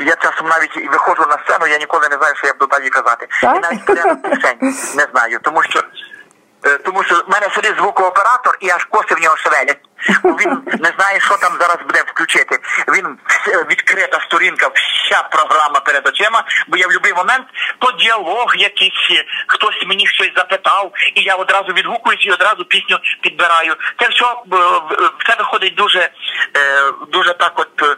[0.00, 2.88] я часом навіть і виходжу на сцену, я ніколи не знаю, що я буду далі
[2.88, 3.28] казати.
[3.42, 3.56] Так?
[3.56, 3.84] І навіть
[4.22, 4.58] пісень
[4.96, 5.82] не знаю, тому що.
[6.66, 9.78] Е, Тому що в мене сидить звукооператор і аж коси в нього шевелять.
[10.24, 12.58] Він не знає, що там зараз буде включити.
[12.88, 13.18] Він
[13.70, 17.46] відкрита сторінка, вся програма перед очима, бо я в будь-який момент
[17.78, 22.98] то діалог якийсь, е, хтось мені щось запитав, і я одразу відгукуюсь і одразу пісню
[23.20, 23.76] підбираю.
[24.00, 26.10] Це все, е, все виходить дуже, е,
[27.12, 27.96] дуже так, от е,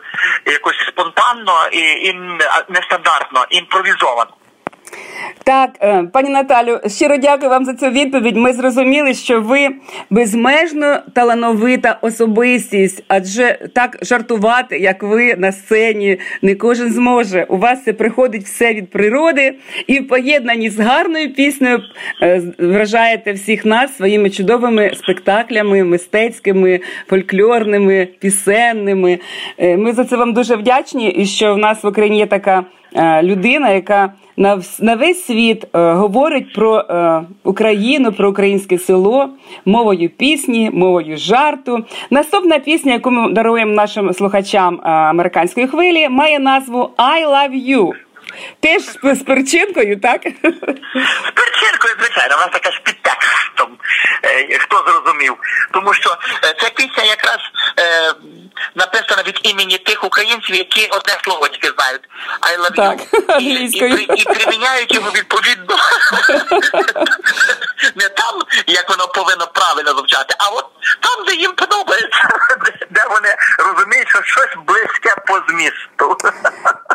[0.51, 2.15] якось спонтанно і, і
[2.69, 4.31] нестандартно, імпровізовано.
[5.45, 8.37] Так, е, пані Наталю, щиро дякую вам за цю відповідь.
[8.37, 9.69] Ми зрозуміли, що ви
[10.11, 17.47] безмежно талановита особистість, адже так жартувати, як ви на сцені, не кожен зможе.
[17.49, 19.55] У вас це приходить все від природи,
[19.87, 21.83] і в поєднанні з гарною піснею
[22.23, 29.19] е, вражаєте всіх нас своїми чудовими спектаклями, мистецькими, фольклорними, пісенними.
[29.59, 32.65] Е, Ми за це вам дуже вдячні, і що в нас в Україні є така
[33.23, 39.29] людина, яка на, весь світ е, говорить про е, Україну, про українське село
[39.65, 41.85] мовою пісні, мовою жарту.
[42.11, 47.91] Наступна пісня, яку ми даруємо нашим слухачам е, американської хвилі, має назву I Love You.
[48.61, 48.83] Теж
[49.19, 50.21] з перчинкою, так?
[50.23, 53.04] З перчинкою, звичайно, вона така з підтекстом,
[54.25, 55.37] е, хто зрозумів.
[55.73, 57.39] Тому що е, ця пісня якраз
[57.81, 58.15] е,
[58.75, 62.03] написана від імені тих українців, які одне слово тільки знають.
[62.41, 63.39] I love Так, you.
[63.41, 65.77] І, і, і приміняють його відповідно
[67.97, 70.67] не там, як воно повинно правильно звучати, а от
[71.01, 72.29] там, де їм подобається,
[72.91, 76.31] де вони розуміють, що щось близьке по змісту.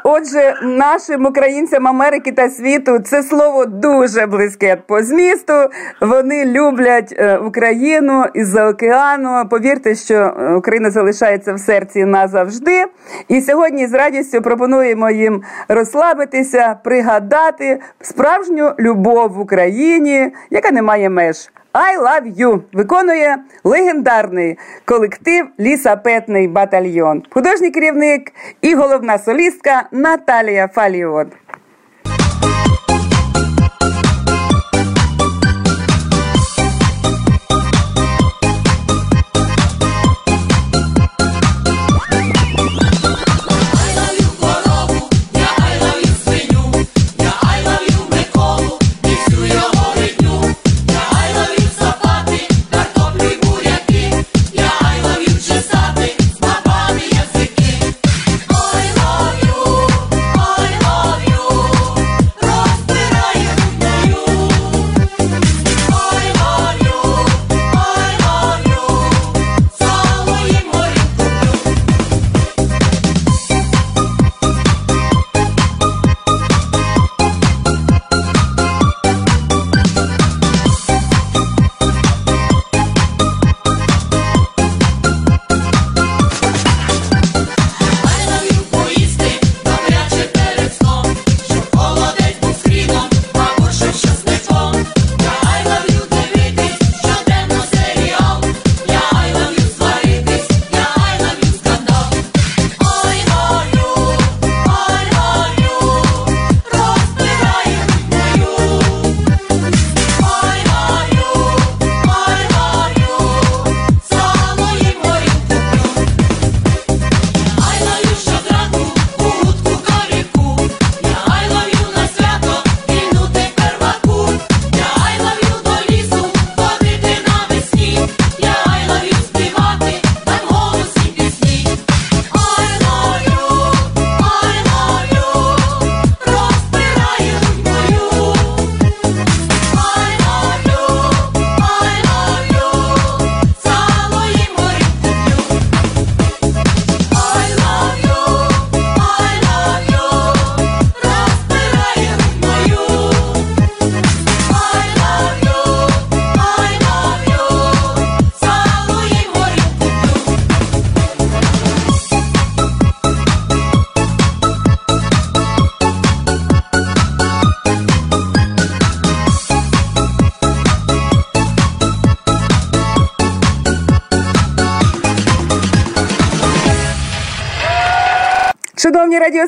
[0.03, 5.69] Отже, нашим українцям Америки та світу це слово дуже близьке по змісту.
[5.99, 9.49] Вони люблять е, Україну із-за океану.
[9.49, 12.85] Повірте, що е, Україна залишається в серці назавжди.
[13.27, 21.09] І сьогодні з радістю пропонуємо їм розслабитися, пригадати справжню любов в Україні, яка не має
[21.09, 21.49] меж.
[21.73, 31.27] I love you виконує легендарний колектив Лісапетний батальйон, художній керівник і головна солістка Наталія Фаліот.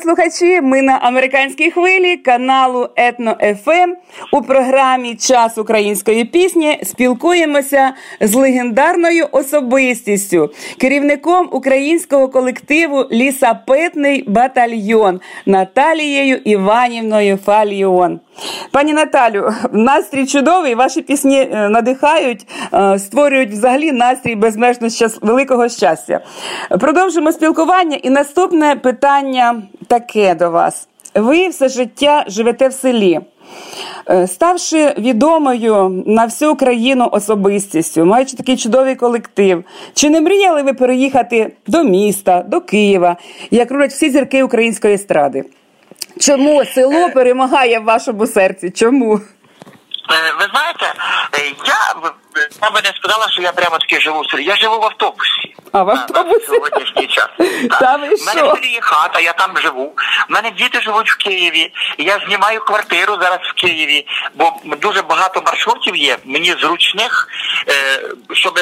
[0.06, 3.94] Радіослухачі, ми на американській хвилі каналу Етно ФМ
[4.32, 16.36] у програмі Час української пісні спілкуємося з легендарною особистістю, керівником українського колективу Лісапетний батальйон Наталією
[16.36, 18.20] Іванівною Фаліон.
[18.70, 20.74] Пані Наталю, настрій чудовий.
[20.74, 25.18] Ваші пісні е, надихають, е, створюють взагалі настрій безмежно щас...
[25.22, 26.20] великого щастя.
[26.80, 27.96] Продовжимо спілкування.
[28.02, 33.20] І наступне питання таке до вас: ви все життя живете в селі.
[34.10, 40.74] Е, Ставши відомою на всю Україну особистістю, маючи такий чудовий колектив, чи не мріяли ви
[40.74, 43.16] переїхати до міста, до Києва,
[43.50, 45.44] як роблять всі зірки української естради?
[46.20, 48.70] Чому село перемагає в вашому серці?
[48.70, 49.14] Чому?
[49.14, 49.18] Е,
[50.40, 51.21] Ви знаєте, е,
[51.64, 52.14] я, б-
[52.62, 54.44] я би не сказала, що я прямо таки живу в селі.
[54.44, 55.54] Я живу в автобусі.
[55.72, 57.28] А, в На- на сьогоднішній час.
[57.80, 59.82] Та ви У мене в селі є хата, я там живу.
[60.28, 61.72] У мене діти живуть в Києві.
[61.98, 66.18] Я знімаю квартиру зараз в Києві, бо дуже багато маршрутів є.
[66.24, 67.28] Мені зручних,
[67.68, 68.02] е,
[68.32, 68.60] щоб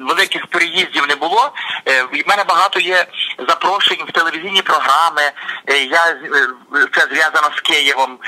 [0.00, 1.52] великих переїздів не було.
[1.88, 3.06] Е, В мене багато є
[3.48, 5.22] запрошень в телевізійні програми.
[5.68, 6.48] Е, Я е,
[6.94, 8.18] це зв'язано з Києвом.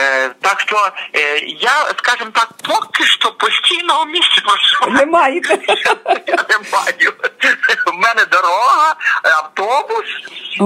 [0.00, 4.42] Е, Так що е, я, скажімо так, поки що постійного місця.
[4.90, 5.58] Не маєте?
[6.26, 7.12] Я не маю.
[7.86, 8.94] У мене дорога,
[9.24, 10.04] автобус.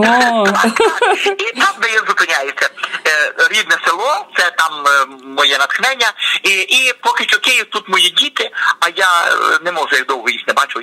[1.38, 2.70] І там, де я зупиняюся.
[3.06, 5.06] Е, Рідне село, це там е,
[5.36, 6.12] моє натхнення.
[6.42, 8.50] І, і поки що Київ тут мої діти,
[8.80, 10.80] а я е, не можу, як довго їх не бачу.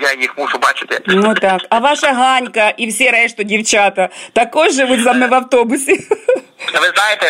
[0.00, 1.00] Я їх мушу бачити.
[1.06, 1.60] Ну так.
[1.70, 6.08] А ваша Ганька і всі решту дівчата також живуть з вами в автобусі.
[6.72, 7.26] Ви знаєте,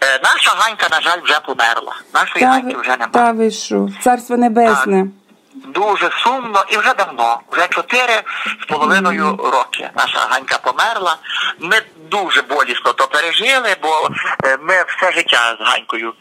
[0.00, 1.96] е, наша Ганька, на жаль, вже померла.
[2.14, 3.10] Нашої Та Ганьки вже немає.
[3.12, 3.88] та ви що?
[4.04, 5.06] Царство небесне.
[5.54, 8.22] Дуже сумно і вже давно, вже чотири
[8.62, 9.90] з половиною роки.
[9.96, 11.16] Наша Ганька померла.
[11.60, 14.08] Ми дуже болісно то пережили, бо
[14.44, 16.12] е, ми все життя з Ганькою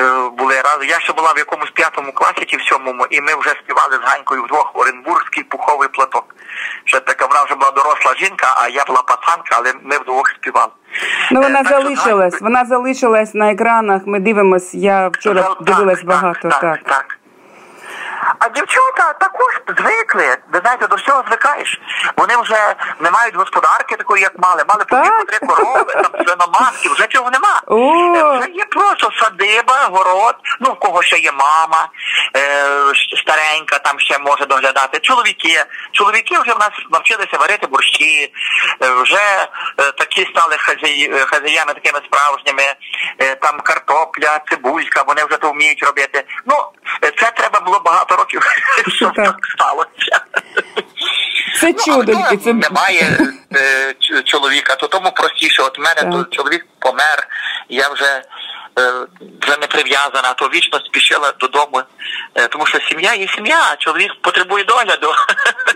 [0.00, 0.88] е, були разом.
[0.88, 4.08] Я ще була в якомусь п'ятому класі чи в сьомому, і ми вже співали з
[4.08, 6.34] Ганькою вдвох Оренбурзький пуховий платок.
[6.84, 10.70] Ще така вона вже була доросла жінка, а я була пацанка, але ми вдвох співали.
[11.30, 12.32] Ну Е, вона так залишилась.
[12.32, 14.02] так, Вона залишилась на екранах.
[14.06, 14.74] Ми дивимось.
[14.74, 16.48] Я вчора Так, дивилась так, багато.
[16.48, 17.18] Так, Так.
[18.38, 20.36] А дівчата також звикли.
[20.52, 21.80] Ви знаєте, до всього звикаєш.
[22.16, 24.64] Вони вже не мають господарки такої, як мали.
[24.68, 24.96] Мали по
[25.28, 27.60] три корови, там свиноматки, вже цього нема.
[27.70, 31.88] Е, Вже є просто садиба, город, ну в кого ще є мама,
[32.36, 32.68] е,
[33.16, 34.98] старенька, там ще може доглядати.
[34.98, 35.64] Чоловіки.
[35.92, 38.32] Чоловіки вже в нас навчилися варити борщі,
[38.82, 39.48] е, вже
[39.78, 42.62] е, такі стали хазяї, е, хазяями такими справжніми,
[43.18, 46.24] е, там картопля, цибулька, вони вже то вміють робити.
[46.46, 46.54] Ну,
[47.20, 48.42] це треба було багато років,
[48.88, 49.36] щоб Так.
[49.54, 50.24] сталося.
[51.60, 52.12] Це Ну, чудо.
[52.44, 53.18] це- немає
[53.56, 53.94] е,
[54.24, 55.62] чоловіка, то тому простіше.
[55.62, 56.10] От мене Так.
[56.10, 57.28] то чоловік помер,
[57.68, 58.22] я вже.
[58.78, 58.92] е,
[59.40, 61.82] Вже не прив'язана, то вічно спішила додому,
[62.34, 65.12] е, тому що сім'я є сім'я, а чоловік потребує догляду.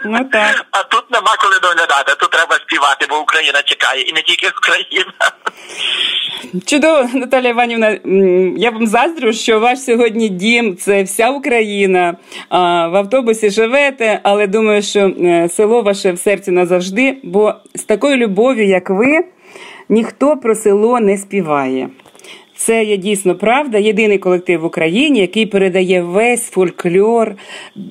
[0.04, 0.66] Ну, так.
[0.70, 5.12] А тут нема коли доглядати, тут треба співати, бо Україна чекає, і не тільки Україна.
[6.66, 7.98] Чудово, Наталя Іванівна.
[8.56, 12.16] Я вам заздрю, що ваш сьогодні дім це вся Україна.
[12.50, 18.16] В автобусі живете, але думаю, що е, село ваше в серці назавжди, бо з такою
[18.16, 19.24] любов'ю, як ви,
[19.88, 21.88] ніхто про село не співає.
[22.60, 23.78] Це є дійсно правда.
[23.78, 27.34] Єдиний колектив в Україні, який передає весь фольклор,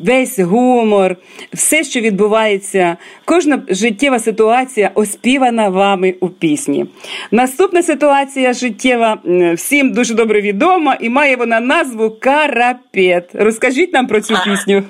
[0.04, 1.16] весь гумор,
[1.54, 6.86] все, що відбувається, кожна життєва ситуація оспівана вами у пісні.
[7.32, 9.18] Наступна ситуація життєва
[9.54, 13.30] всім дуже добре відома і має вона назву Карапет.
[13.34, 14.84] Розкажіть нам про цю пісню.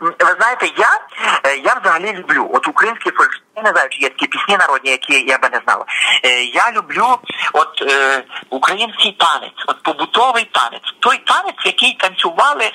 [0.00, 1.00] Ви знаєте, я,
[1.44, 3.30] е, я взагалі люблю от український фольк.
[3.56, 5.84] Я не знаю, чи є такі пісні народні, які я би не знала.
[6.24, 7.18] Е, Я люблю
[7.52, 10.94] от е, український танець, от побутовий танець.
[11.00, 12.70] Той танець, який танцювали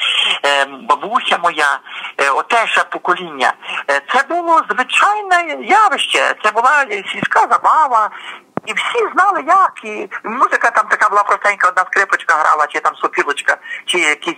[0.45, 1.79] е, бабуся моя,
[2.17, 3.53] е, оте ще покоління.
[3.89, 6.35] Е, це було звичайне явище.
[6.43, 8.09] Це була сільська забава.
[8.65, 9.73] І всі знали, як.
[9.83, 14.37] І музика там така була простенька, одна скрипочка грала, чи там сопілочка, чи якийсь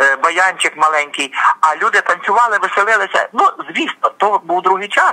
[0.00, 1.32] е, баянчик маленький.
[1.60, 3.28] А люди танцювали, веселилися.
[3.32, 5.12] Ну, звісно, то був другий час.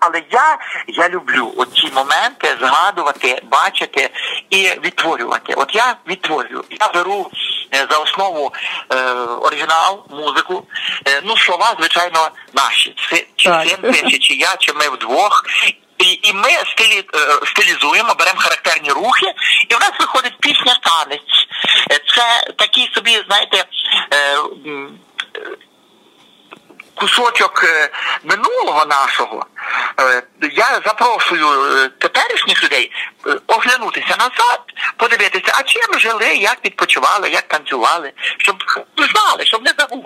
[0.00, 4.10] Але я, я люблю оці моменти згадувати, бачити
[4.50, 5.54] і відтворювати.
[5.54, 6.64] От я відтворюю.
[6.70, 7.30] Я беру
[7.74, 8.52] е, за основу
[8.92, 10.66] е, оригінал, музику.
[11.08, 12.94] Е, ну, слова, звичайно, наші.
[13.36, 15.44] Чи, син пише, чи я, чи ми вдвох.
[15.98, 19.26] І, і ми стилі, е, стилізуємо, беремо характерні рухи,
[19.68, 21.46] і в нас виходить пісня танець.
[21.90, 23.64] Е, Це такий собі, знаєте,
[24.12, 24.36] е,
[26.94, 27.64] кусочок
[28.24, 29.46] минулого нашого.
[30.52, 31.48] Я запрошую
[31.98, 32.92] теперішніх людей
[33.46, 34.60] оглянутися назад,
[34.96, 38.56] подивитися, а чим жили, як відпочивали, як танцювали, щоб
[38.96, 40.05] знали, щоб не забували.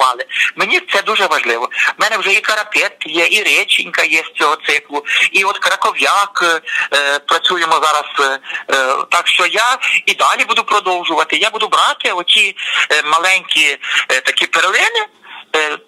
[0.56, 1.70] Мені це дуже важливо.
[1.98, 6.40] У мене вже і карапет є, і реченька є з цього циклу, і от краков'як
[6.42, 6.60] е,
[6.96, 8.04] е, працюємо зараз.
[8.20, 8.38] е,
[8.74, 11.36] е, так що я і далі буду продовжувати.
[11.36, 12.56] Я буду брати оці
[12.90, 13.78] е, маленькі
[14.24, 15.06] такі перлини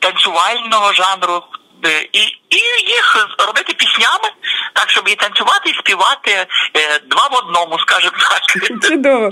[0.01, 1.43] танцювального жанру.
[2.13, 4.29] І, і їх робити піснями,
[4.73, 6.47] так щоб і танцювати, і співати е,
[7.11, 8.43] два в одному, скажімо так.
[8.89, 9.31] Чудово.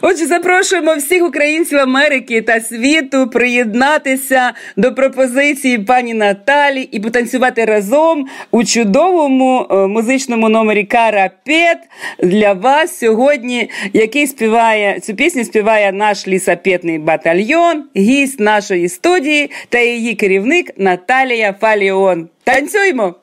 [0.00, 8.28] Отже, запрошуємо всіх українців Америки та світу приєднатися до пропозиції пані Наталі і потанцювати разом
[8.50, 11.78] у чудовому е, музичному номері Карапет
[12.18, 19.78] для вас сьогодні, який співає цю пісню співає наш лісапетний батальйон, гість нашої студії та
[19.78, 22.28] її керівник Наталія Фаліон.
[22.47, 23.15] Танцюймо!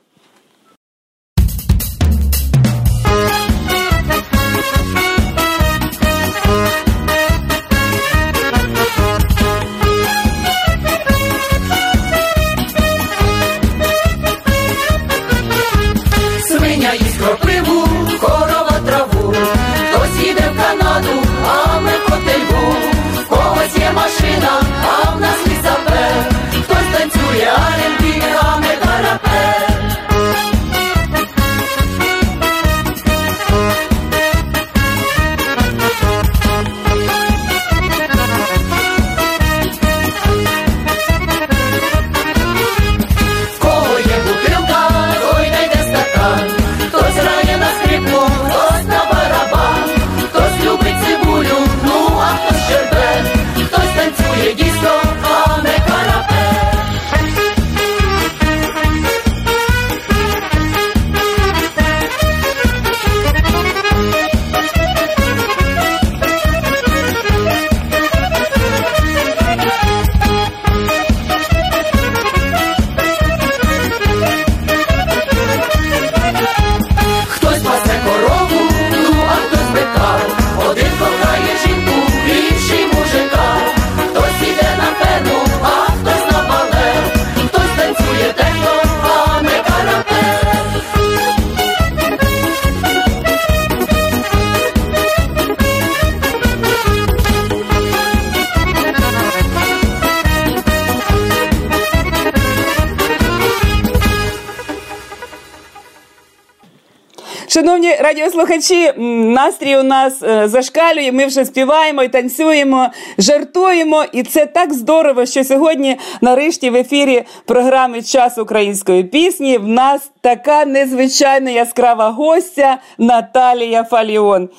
[108.05, 111.11] Радіослухачі, настрій у нас е, зашкалює.
[111.11, 114.05] Ми вже співаємо і танцюємо, жартуємо.
[114.11, 120.11] І це так здорово, що сьогодні, нарешті, в ефірі програми Час української пісні в нас
[120.21, 124.49] така незвичайна яскрава гостя Наталія Фаліон.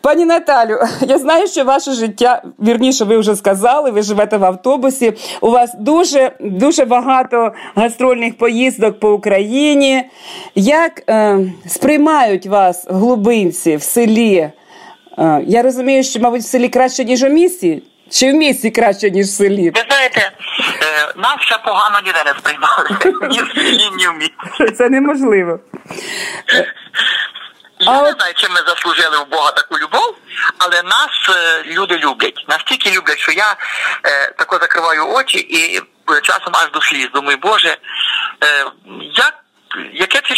[0.00, 5.12] Пані Наталю, я знаю, що ваше життя, вірніше, ви вже сказали, ви живете в автобусі.
[5.40, 10.04] У вас дуже дуже багато гастрольних поїздок по Україні.
[10.54, 14.36] Як е, сприймають вас глубинці в селі?
[14.36, 14.52] Е,
[15.46, 19.26] я розумію, що, мабуть, в селі краще, ніж у місті, чи в місті краще, ніж
[19.26, 19.70] в селі?
[19.70, 22.88] Ви знаєте, е, нас ще погано ніде не сприймали.
[23.30, 24.76] Ні в селі, ні в місті.
[24.76, 25.60] Це неможливо.
[27.82, 30.16] Я А не знаю, чим ми заслужили в Бога таку любов,
[30.58, 32.44] але нас е, люди люблять.
[32.48, 33.56] Настільки люблять, що я
[34.04, 37.08] е, тако закриваю очі і е, часом аж до сліз.
[37.14, 37.76] Думаю, Боже, е,
[39.14, 39.34] як,
[39.92, 40.34] яке це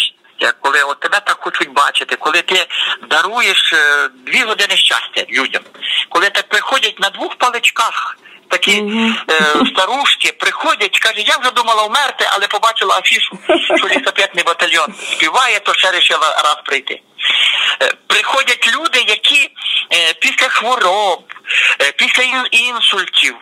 [0.60, 2.66] коли от тебе так хочуть бачити, коли ти
[3.10, 5.62] даруєш е, дві години щастя людям,
[6.08, 8.18] коли тебе приходять на двох паличках.
[8.48, 8.84] Такі
[9.30, 13.38] е, старушки приходять, каже, я вже думала вмерти, але побачила афішу,
[13.76, 17.00] що лісопетний батальйон співає, то ще вирішила раз прийти.
[17.82, 19.50] Е, Приходять люди, які
[19.92, 21.24] е, після хвороб,
[21.80, 23.34] е, після інсультів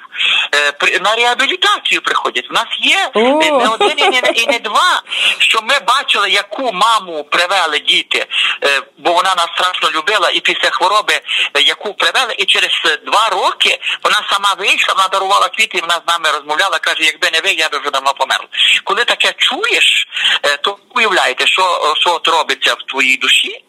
[1.01, 2.47] на реабілітацію приходять.
[2.51, 5.03] У нас є не один і не, і не два,
[5.39, 8.27] що ми бачили, яку маму привели діти,
[8.99, 11.21] бо вона нас страшно любила, і після хвороби,
[11.65, 12.71] яку привели, і через
[13.07, 17.31] два роки вона сама вийшла, вона дарувала квіти, і вона з нами розмовляла, каже, якби
[17.31, 18.47] не ви, я би вже давно померла.
[18.85, 20.09] Коли таке чуєш,
[20.63, 23.65] то уявляєте, що, що от робиться в твоїй душі,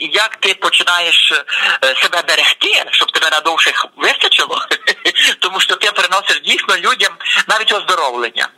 [0.00, 4.58] і як ти починаєш е, себе берегти, щоб тебе надовше вистачило,
[5.38, 7.12] тому що ти приносиш дійсно людям
[7.48, 8.48] навіть оздоровлення.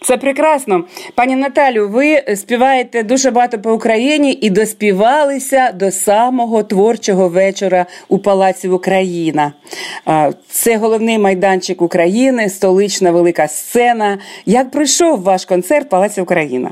[0.00, 0.84] Це прекрасно.
[1.14, 8.18] Пані Наталю, ви співаєте дуже багато по Україні і доспівалися до самого творчого вечора у
[8.18, 9.52] Палаці Україна.
[10.50, 14.18] Це головний майданчик України, столична велика сцена.
[14.46, 16.70] Як пройшов ваш концерт Палаці Україна?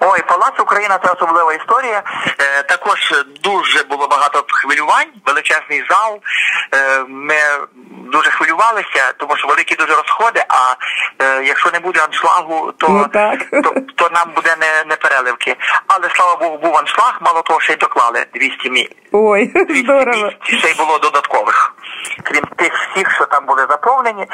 [0.00, 2.02] Ой, Палац Україна це особлива історія.
[2.40, 3.14] Е, також
[3.44, 6.20] дуже було багато хвилювань, величезний зал.
[6.74, 7.34] Е, ми
[8.12, 10.44] дуже хвилювалися, тому що великі дуже розходи.
[10.48, 10.74] А
[11.24, 15.56] е, якщо не буде аншлагу, то, Ну, то, то нам буде не, не переливки.
[15.86, 18.88] Але слава Богу, був аншлаг, мало того, ще й доклали 200 мі...
[19.12, 20.24] Ой, 200 здорово.
[20.24, 21.74] місць, ще й було додаткових.
[22.22, 24.26] Крім тих всіх, що там були заповнені.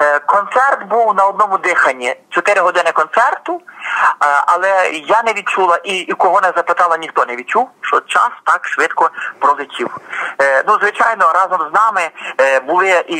[0.00, 2.16] Е, Концерт був на одному диханні.
[2.30, 7.36] Чотири години концерту, е, але я не відчула і, і кого не запитала, ніхто не
[7.36, 9.96] відчув, що час так швидко пролетів.
[10.40, 12.10] Е, Ну, звичайно, разом з нами
[12.66, 13.16] були і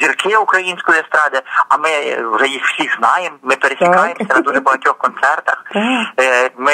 [0.00, 1.88] зірки української естради, а ми
[2.32, 3.36] вже їх всіх знаємо.
[3.42, 5.64] Ми пересікаємося на дуже багатьох концертах.
[6.56, 6.72] Ми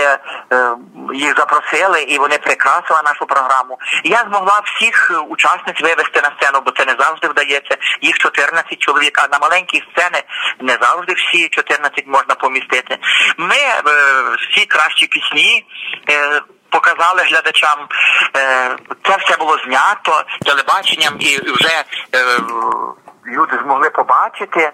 [1.12, 3.78] їх запросили, і вони прикрасили нашу програму.
[4.04, 7.76] Я змогла всіх учасниць вивести на сцену, бо це не завжди вдається.
[8.02, 10.22] Їх 14 чоловік, а на маленькі сцени
[10.60, 12.98] не завжди всі 14 можна помістити.
[13.36, 13.82] Ми е,
[14.50, 15.64] всі кращі пісні.
[16.10, 17.78] е, Показали глядачам,
[18.36, 21.84] Е, це все було знято телебаченням, і вже е,
[23.26, 24.72] люди змогли побачити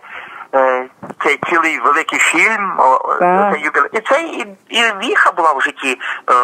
[1.25, 2.73] цей цілий великий фільм.
[3.21, 3.57] Так.
[3.93, 5.99] І це і, і віха була в житті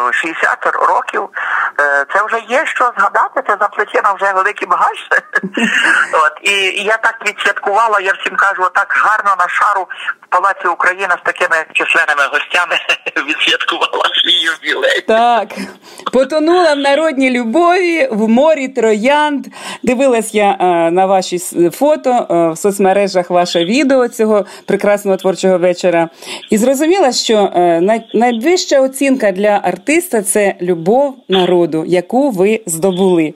[0.08, 1.28] е, 60 років.
[1.80, 4.96] Е, Це вже є що згадати, це за плечима вже великий багаж.
[6.12, 9.88] От і, і я так відсвяткувала, я всім кажу, так гарно на шару
[10.22, 12.76] в Палаці Україна з такими численними гостями
[13.28, 15.00] відсвяткувала свій ювілей.
[15.00, 15.48] Так,
[16.12, 19.46] потонула в народній любові в морі троянд.
[19.82, 21.38] Дивилась я е, на ваші
[21.70, 26.08] фото е, в соцмережах ваше відео цього прекрасного творчого вечора.
[26.50, 33.34] І зрозуміла, що е, найвища оцінка для артиста це любов народу, яку ви здобули.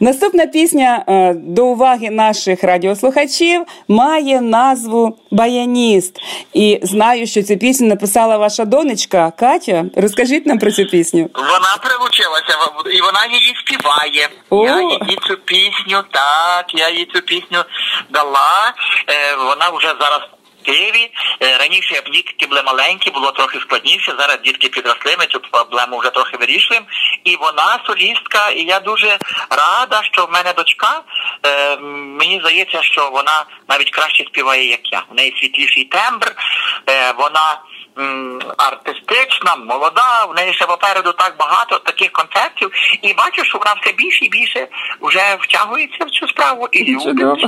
[0.00, 6.16] Наступна пісня е, до уваги наших радіослухачів має назву Баяніст.
[6.52, 9.84] І знаю, що цю пісню написала ваша донечка Катя.
[9.96, 11.30] Розкажіть нам про цю пісню.
[11.34, 12.54] Вона прилучилася
[12.98, 14.28] і вона її співає.
[14.50, 14.64] О!
[14.64, 17.64] Я їй цю пісню, так, я їй цю пісню
[18.10, 18.74] дала.
[19.08, 20.20] Е, вона вже зараз.
[20.64, 21.10] Києві
[21.42, 24.14] Е, раніше як дітки були маленькі, було трохи складніше.
[24.18, 26.86] Зараз дітки підросли, ми цю проблему вже трохи вирішуємо.
[27.24, 29.18] І вона солістка, і я дуже
[29.50, 31.02] рада, що в мене дочка.
[31.46, 31.76] Е,
[32.20, 35.04] мені здається, що вона навіть краще співає, як я.
[35.10, 36.34] В неї світліший тембр,
[36.88, 37.60] е, вона
[38.56, 42.70] артистична, молода, в неї ще попереду так багато таких концертів.
[43.02, 44.68] І бачу, що вона все більше і більше
[45.00, 47.44] вже втягується в цю справу і любить.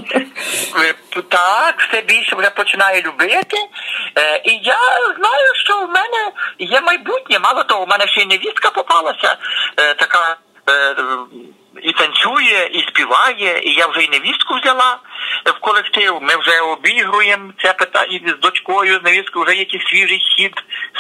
[0.77, 0.95] Е,
[1.29, 3.57] Так, все більше вже починає любити.
[4.19, 4.79] Е, І я
[5.19, 7.39] знаю, що в мене є майбутнє.
[7.39, 9.37] Мало того, в мене ще й невістка попалася,
[9.77, 10.37] е, така.
[11.83, 14.99] І танцює, і співає, і я вже й невістку взяла
[15.45, 16.19] в колектив.
[16.23, 20.55] Ми вже обігруємо це питання з дочкою, з невісткою, вже якийсь свіжий хід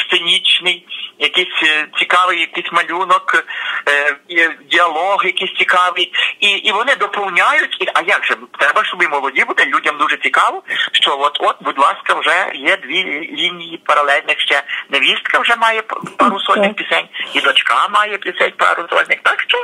[0.06, 0.86] сценічний,
[1.18, 3.44] якийсь е, цікавий якийсь малюнок,
[3.88, 6.12] е, діалог якийсь цікавий.
[6.40, 7.76] І, і вони доповняють.
[7.80, 8.36] І, а як же?
[8.58, 10.62] Треба, щоб і молоді бути, людям дуже цікаво,
[10.92, 13.04] що от, от, будь ласка, вже є дві
[13.38, 14.62] лінії паралельних ще.
[14.90, 15.82] Невістка вже має
[16.16, 19.18] пару сольних пісень, і дочка має пісень пару сольних.
[19.22, 19.58] Так що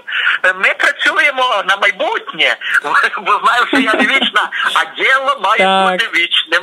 [0.45, 2.57] е, ми працюємо на майбутнє,
[3.23, 5.93] бо знаю, що я не вічна, а діло має Так.
[5.93, 6.63] бути вічним.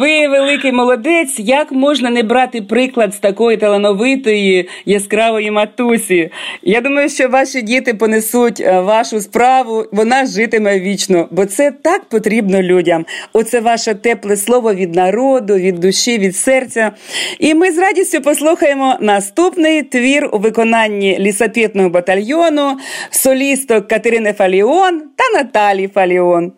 [0.00, 1.34] Ви великий молодець.
[1.38, 6.30] Як можна не брати приклад з такої талановитої яскравої матусі?
[6.62, 12.04] Я думаю, що ваші діти понесуть е, вашу справу, вона житиме вічно, бо це так
[12.04, 13.06] потрібно людям.
[13.32, 16.92] Оце ваше тепле слово від народу, від душі, від серця.
[17.38, 22.78] І ми з радістю послухаємо наступний твір у виконанні лісопітного батальйону,
[23.10, 26.52] солісток Катерини Фаліон та Наталі Фаліон.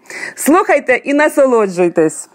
[0.49, 2.29] Слухайте і насолоджуйтесь.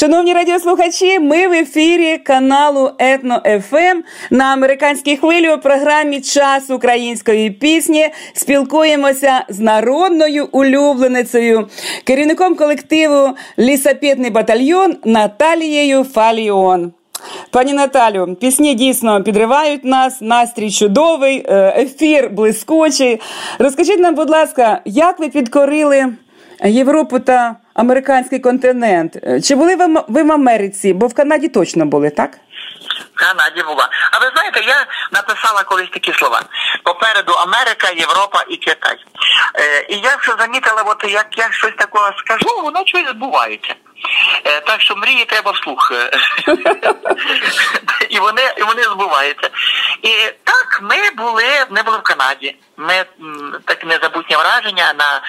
[0.00, 7.50] Шановні радіослухачі, ми в ефірі каналу Етно ФМ на американській хвилі у програмі Час української
[7.50, 11.68] пісні спілкуємося з народною улюбленицею,
[12.04, 13.28] керівником колективу
[13.58, 16.92] Лісапетний батальйон Наталією Фаліон.
[17.50, 23.20] Пані Наталю, пісні дійсно підривають нас, настрій чудовий, е, ефір блискучий.
[23.58, 26.06] Розкажіть нам, будь ласка, як ви підкорили
[26.64, 29.16] Європу та американський континент?
[29.22, 30.92] Е, Чи були ви ви в Америці?
[30.92, 32.30] Бо в Канаді точно були, так?
[33.14, 33.88] В Канаді була.
[34.12, 36.42] А ви знаєте, я написала колись такі слова.
[36.84, 38.96] Попереду Америка, Європа і Китай.
[39.54, 43.74] Е, і я вже замітила, от як я щось такого скажу, воно щось відбувається.
[44.44, 45.92] Е, так що мрії треба вслух.
[48.10, 49.48] і вони і вони збуваються.
[50.02, 50.08] І
[50.44, 52.56] так, ми були, ми були в Канаді.
[52.80, 53.04] Ми
[53.64, 55.22] так незабутнє враження на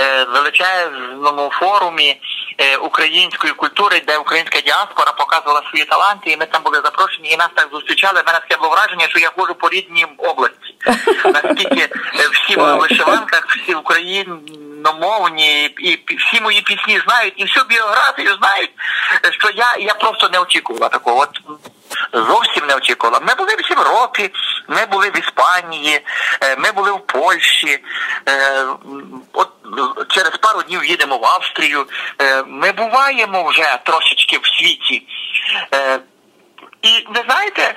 [0.00, 2.20] е, величезному форумі
[2.58, 7.36] е, української культури, де українська діаспора показувала свої таланти, і ми там були запрошені, і
[7.36, 8.20] нас так зустрічали.
[8.20, 10.74] У мене таке було враження, що я ходжу по рідній області.
[11.24, 18.36] Наскільки е, всі в вишиванках, всі україномовні, і всі мої пісні знають, і всю біографію
[18.40, 18.70] знають,
[19.38, 21.20] що я, я просто не очікувала такого.
[21.20, 21.40] От
[22.12, 23.20] зовсім не очікувала.
[23.20, 24.30] Ми були в Європі,
[24.68, 26.00] ми були в Іспанії,
[26.42, 27.78] е, ми були в Польщі.
[28.28, 28.64] е,
[29.32, 29.48] От
[30.08, 31.86] через пару днів їдемо в Австрію.
[32.20, 35.02] Е, Ми буваємо вже трошечки в світі.
[36.82, 37.74] І ви знаєте,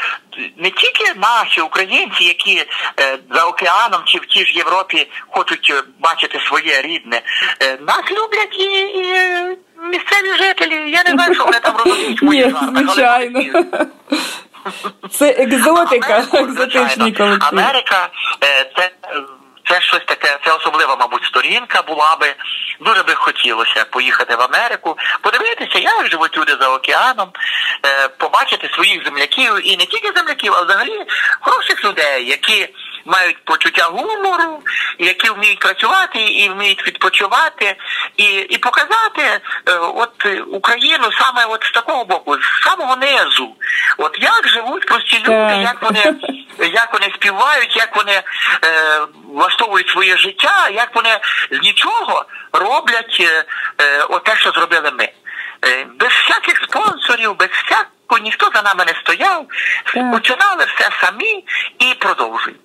[0.58, 2.66] не тільки наші українці, які
[3.00, 7.22] е, за океаном чи в тій ж Європі хочуть бачити своє рідне,
[7.62, 10.92] е, нас люблять і, і місцеві жителі.
[10.92, 12.22] Я не знаю, що вони там розуміють.
[12.22, 13.40] в моїх Ні, але звичайно.
[13.54, 13.86] вони-
[15.12, 17.48] Це екзотика, екзотичний колектив.
[17.52, 18.10] Америка
[18.44, 18.92] е, це,
[19.70, 22.28] це щось таке, це особлива, мабуть, сторінка була би.
[22.82, 27.30] Дуже би хотілося поїхати в Америку, подивитися, як живуть люди за океаном,
[27.86, 31.06] е, побачити своїх земляків і не тільки земляків, а взагалі
[31.40, 32.70] хороших людей, які
[33.06, 34.64] мають почуття гумору,
[35.00, 37.76] які вміють працювати і вміють відпочивати,
[38.18, 39.40] і, і показати е,
[39.78, 43.56] от Україну саме от з такого боку, з самого низу.
[43.98, 46.16] От як живуть прості люди, як вони
[46.74, 48.24] як вони співають, як вони е,
[49.34, 51.20] влаштовують своє життя, як вони
[51.52, 53.46] з нічого роблять е,
[53.82, 55.10] е, от те, що зробили ми.
[55.66, 59.46] Е, без всяких спонсорів, без всякого ніхто за нами не стояв.
[60.12, 61.46] Починали все самі
[61.80, 62.60] і продовжують.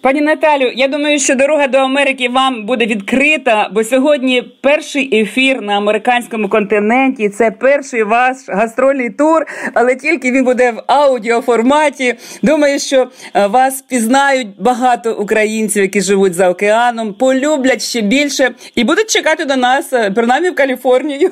[0.00, 5.62] Пані Наталю, я думаю, що дорога до Америки вам буде відкрита, бо сьогодні перший ефір
[5.62, 7.28] на американському континенті.
[7.28, 12.14] Це перший ваш гастрольний тур, але тільки він буде в аудіоформаті.
[12.42, 18.84] Думаю, що е, вас пізнають багато українців, які живуть за океаном, полюблять ще більше і
[18.84, 21.30] будуть чекати до нас, е, принаймні в Каліфорнію.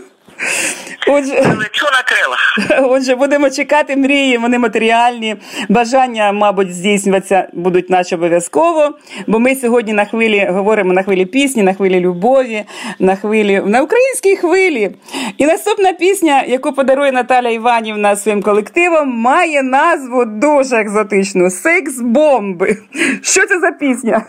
[1.06, 2.58] Отже, Лечу на крилах.
[2.90, 5.36] Отже, будемо чекати мрії, вони матеріальні.
[5.68, 8.98] Бажання, мабуть, здійснюватися будуть наче обов'язково.
[9.26, 12.64] Бо ми сьогодні на хвилі говоримо на хвилі пісні, на хвилі любові,
[12.98, 14.90] на хвилі на українській хвилі.
[15.38, 22.76] І наступна пісня, яку подарує Наталя Іванівна своїм колективом, має назву дуже екзотичну Секс бомби.
[23.22, 24.22] Що це за пісня?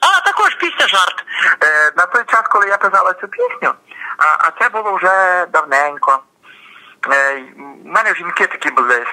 [0.00, 1.24] А також пісня жарт.
[1.64, 3.74] Е, на той час, коли я писала цю пісню,
[4.22, 6.22] а, а це було вже давненько.
[7.12, 7.42] Е,
[7.84, 9.04] в мене жінки такі були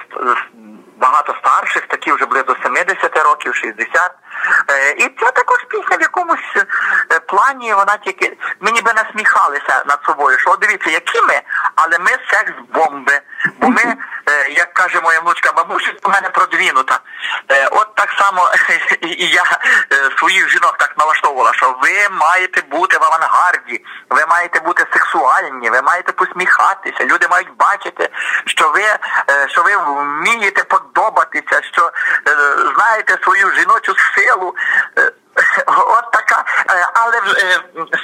[1.00, 4.10] багато старших, такі вже були до 70 років, 60.
[4.70, 6.56] Е, і це також пісня в якомусь
[7.12, 11.40] е, плані, вона тільки ми ніби насміхалися над собою, що дивіться, які ми,
[11.74, 13.20] але ми секс бомби.
[13.60, 17.00] Бо ми, е, як каже моя внучка, бабуся у мене продвинута.
[17.48, 18.50] Е, от так само
[19.00, 19.42] і я
[19.92, 25.70] е, своїх жінок так налаштовувала, що ви маєте бути в авангарді, ви маєте бути сексуальні,
[25.70, 27.04] ви маєте посміхатися.
[27.04, 28.08] Люди мають бачити,
[28.46, 28.82] що ви,
[29.46, 31.90] що ви вмієте подобатися, що
[32.74, 34.54] знаєте свою жіночу силу.
[35.66, 36.44] От така,
[36.94, 37.20] але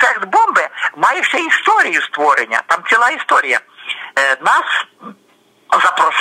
[0.01, 2.63] секс бомби має ще історію створення.
[2.67, 3.61] Там ціла історія.
[4.41, 4.65] Нас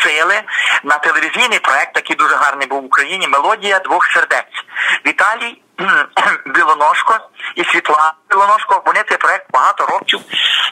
[0.05, 0.41] запросили
[0.83, 3.27] на телевізійний проект, який дуже гарний був в Україні.
[3.27, 4.65] Мелодія двох сердець.
[5.05, 5.61] Віталій
[6.45, 7.19] Білоножко
[7.55, 8.83] і Світлана Білоножко.
[8.85, 10.19] Вони цей проект багато років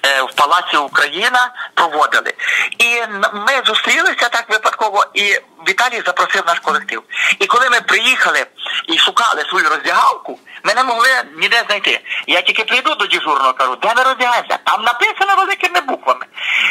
[0.06, 2.34] е, в Палаці Україна проводили.
[2.78, 3.02] І
[3.34, 7.04] ми зустрілися так випадково, і Віталій запросив наш колектив.
[7.40, 8.46] І коли ми приїхали
[8.88, 12.02] і шукали свою роздягалку, ми не могли ніде знайти.
[12.28, 14.58] Я тільки прийду до дежурного, кажу, де ми роздягаємося?
[14.64, 16.26] Там написано великими буквами.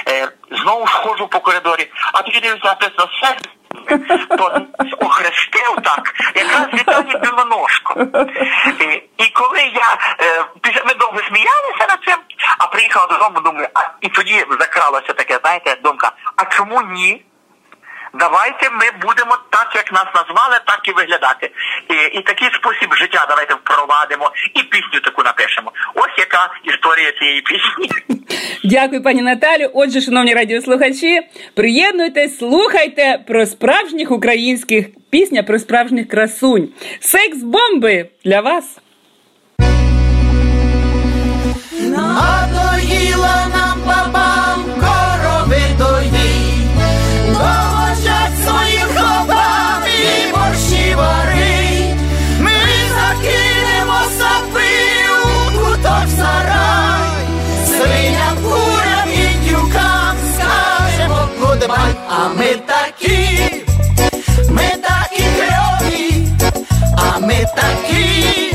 [0.08, 3.36] Е, знову ж ходжу по коридорі, а тоді дивлюся, написано все.
[4.38, 4.66] То
[5.00, 8.06] охрестив так, якраз Віталій Білоножко.
[9.18, 12.16] І, коли я е, після ми довго сміялися над цим,
[12.58, 17.24] а приїхала додому, думаю, а і тоді закралася таке, знаєте, думка, а чому ні?
[18.14, 21.50] Давайте ми будемо так, як нас назвали, так і виглядати.
[21.90, 25.72] І, і такий спосіб життя давайте впровадимо і пісню таку напишемо.
[25.94, 27.88] Ось яка історія цієї пісні.
[28.64, 29.70] Дякую, пані Наталю.
[29.74, 31.20] Отже, шановні радіослухачі,
[31.56, 36.68] приєднуйтесь, слухайте про справжніх українських пісня про справжніх красунь.
[37.00, 38.78] Секс бомби для вас.
[41.80, 44.64] Надоїла нам бабам
[67.44, 68.54] а ми такі,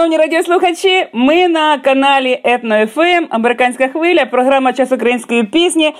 [0.00, 5.92] Шановні радіослухачі, ми на каналі Етно ФМ, Американська хвиля, програма Час української пісні.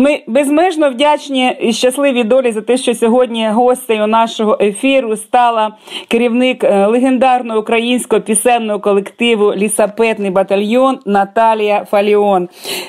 [0.00, 5.72] Ми безмежно вдячні і щасливі долі за те, що сьогодні гостею нашого ефіру стала
[6.08, 12.48] керівник е, легендарного українського пісенного колективу Лісапетний батальйон Наталія Фаліон.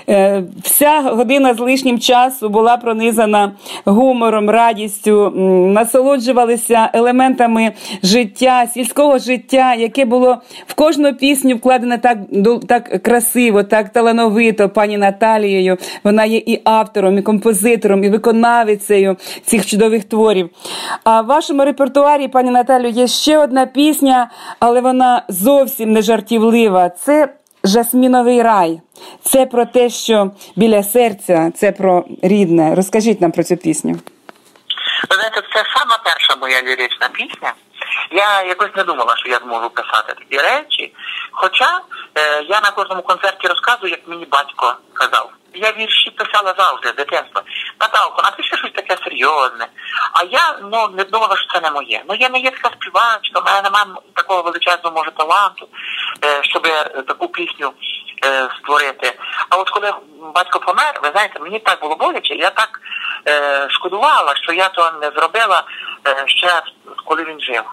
[0.10, 3.52] Е, Вся година з лишнім часу була пронизана
[3.86, 5.30] гумором, радістю,
[5.74, 7.72] насолоджувалися елементами
[8.04, 10.38] життя, сільського життя, яке було
[10.68, 12.18] в кожну пісню вкладено так,
[12.68, 15.78] так красиво, так талановито пані Наталією.
[16.04, 20.50] Вона є і автором, і композитором, і виконавицею цих чудових творів.
[21.04, 24.30] А в вашому репертуарі, пані Наталю, є ще одна пісня,
[24.60, 26.90] але вона зовсім не жартівлива.
[26.90, 27.30] Це
[27.64, 28.82] Жасміновий рай.
[29.24, 32.76] Це про те, що біля серця, це про рідне.
[32.76, 33.92] Розкажіть нам про цю пісню.
[35.10, 37.54] Ви знаєте, це сама перша моя лірична пісня.
[38.12, 40.94] Я якось не думала, що я зможу писати такі речі.
[41.32, 41.82] Хоча
[42.16, 45.32] е, я на кожному концерті розказую, як мені батько казав.
[45.62, 47.44] Я вірші писала завжди з дитинства.
[47.80, 49.68] Наталко, напиши щось таке серйозне.
[50.14, 52.04] А я ну не думала, що це не моє.
[52.10, 55.68] Ну я не є така співачка, в мене немає такого величезного може таланту,
[56.26, 56.64] е, щоб
[57.08, 57.74] таку пісню
[58.26, 59.20] е, створити.
[59.50, 59.94] А от коли
[60.36, 62.82] батько помер, ви знаєте, мені так було боляче, я так
[63.28, 65.64] е, шкодувала, що я то не зробила
[66.26, 66.62] ще
[67.06, 67.64] коли він жив.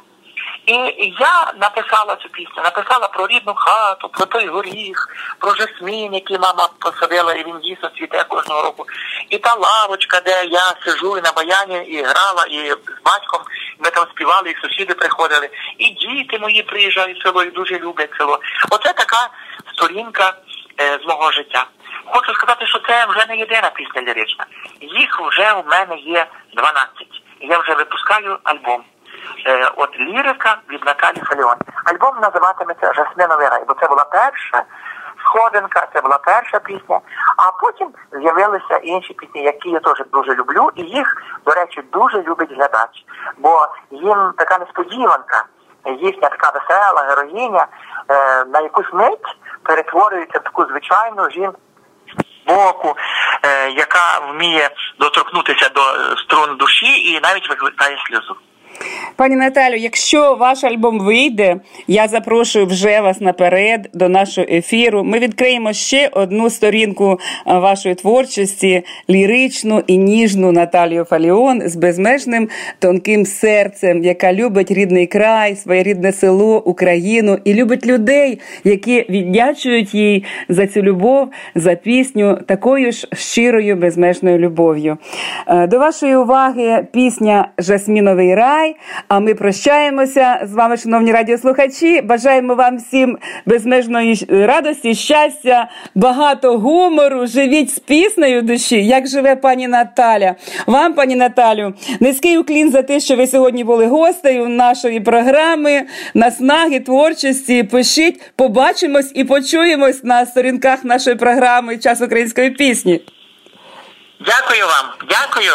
[0.67, 0.75] І
[1.21, 5.09] я написала цю пісню, написала про рідну хату, про той горіх,
[5.39, 8.87] про жасмін, який мама посадила, і він дійсно цвіте кожного року.
[9.31, 13.41] І та лавочка, де я сижу і на баяні і грала, і з батьком
[13.79, 18.41] ми там співали, і сусіди приходили, і діти мої приїжджають село і дуже люблять село.
[18.71, 19.29] Оце така
[19.75, 20.35] сторінка
[20.81, 21.67] е, з мого життя.
[22.05, 24.47] Хочу сказати, що це вже не єдина пісня лірична.
[24.81, 26.89] Їх вже у мене є 12.
[27.41, 28.85] Я вже випускаю альбом.
[29.47, 31.57] Е, от лірика від Наталі Фаліон.
[31.85, 34.65] Альбом називатиметься Жасминовий рай, бо це була перша
[35.25, 37.01] сходинка, це була перша пісня.
[37.37, 42.23] А потім з'явилися інші пісні, які я теж дуже люблю, і їх, до речі, дуже
[42.23, 43.05] любить глядач.
[43.39, 45.45] Бо їм така несподіванка,
[45.85, 47.67] їхня така весела героїня
[48.09, 51.61] е, на якусь мить перетворюється в таку звичайну жінку
[52.47, 52.97] боку,
[53.43, 55.81] е, яка вміє доторкнутися до
[56.17, 58.37] струн душі і навіть викликає сльозу.
[59.17, 61.57] Пані Наталю, якщо ваш альбом вийде,
[61.87, 65.05] я запрошую вже вас наперед до нашого ефіру.
[65.05, 72.49] Ми відкриємо ще одну сторінку вашої творчості, ліричну і ніжну Наталію Фаліон з безмежним
[72.79, 79.95] тонким серцем, яка любить рідний край, своє рідне село, Україну і любить людей, які віддячують
[79.95, 84.99] їй за цю любов, за пісню, такою ж щирою безмежною любов'ю.
[85.47, 88.66] Е, До вашої уваги пісня Жасміновий рай.
[89.09, 92.01] А ми прощаємося з вами, шановні радіослухачі.
[92.01, 97.27] Бажаємо вам всім безмежної радості, щастя, багато гумору.
[97.27, 100.35] Живіть з піснею душі, як живе пані Наталя.
[100.67, 105.83] Вам, пані Наталю, низький уклін за те, що ви сьогодні були гостею нашої програми,
[106.15, 107.63] наснаги, творчості.
[107.63, 113.01] Пишіть, побачимось і почуємось на сторінках нашої програми Час української пісні.
[114.21, 115.53] Дякую вам, дякую.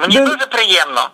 [0.00, 1.10] Мені дуже приємно.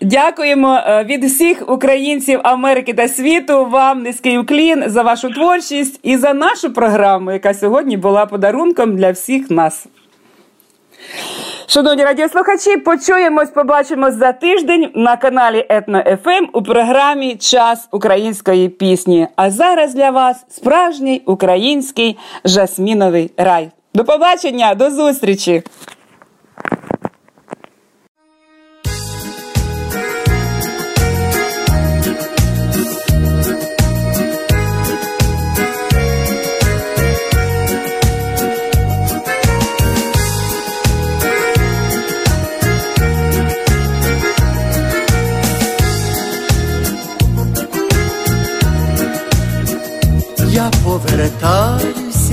[0.00, 3.66] Дякуємо е, від всіх українців Америки та світу.
[3.66, 9.10] Вам низький уклін за вашу творчість і за нашу програму, яка сьогодні була подарунком для
[9.10, 9.86] всіх нас.
[11.66, 19.28] Шановні радіослухачі, почуємось, побачимось за тиждень на каналі Етно ФМ у програмі Час української пісні.
[19.36, 23.70] А зараз для вас справжній український жасміновий рай.
[23.94, 25.62] До побачення, до зустрічі!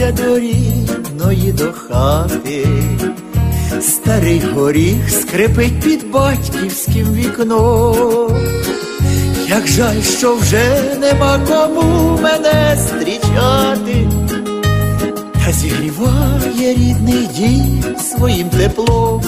[0.01, 2.67] Я до рідної до хати,
[3.81, 8.47] старий горіх скрипить під батьківським вікном.
[9.47, 14.09] Як жаль, що вже нема кому мене зустрічати,
[15.45, 19.23] та зігріває рідний дім своїм теплом,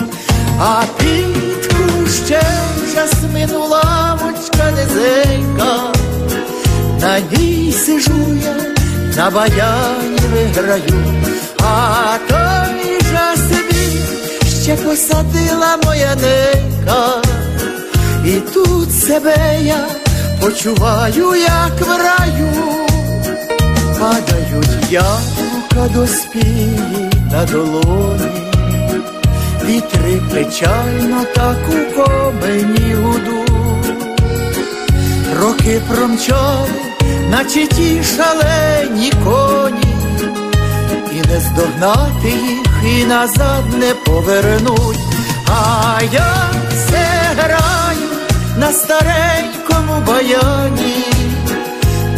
[0.60, 5.94] а під кущем жасмину лавочка низенька.
[7.02, 8.73] На ній сижу я,
[9.18, 11.04] на баяні виграю,
[11.60, 14.04] а той жасмін
[14.64, 17.22] ще посадила моя ненька,
[18.26, 19.86] і тут себе я
[20.42, 22.50] почуваю, як в раю,
[24.00, 28.52] падають яблука до спії на долоні,
[29.66, 33.54] вітри печально так у комені гудуть.
[35.40, 36.93] Роки промчали,
[37.34, 39.96] наче ті шалені коні,
[41.12, 45.00] і не здогнати їх, і назад не повернуть.
[45.48, 47.08] А я все
[47.38, 48.10] граю
[48.58, 51.06] на старенькому баяні,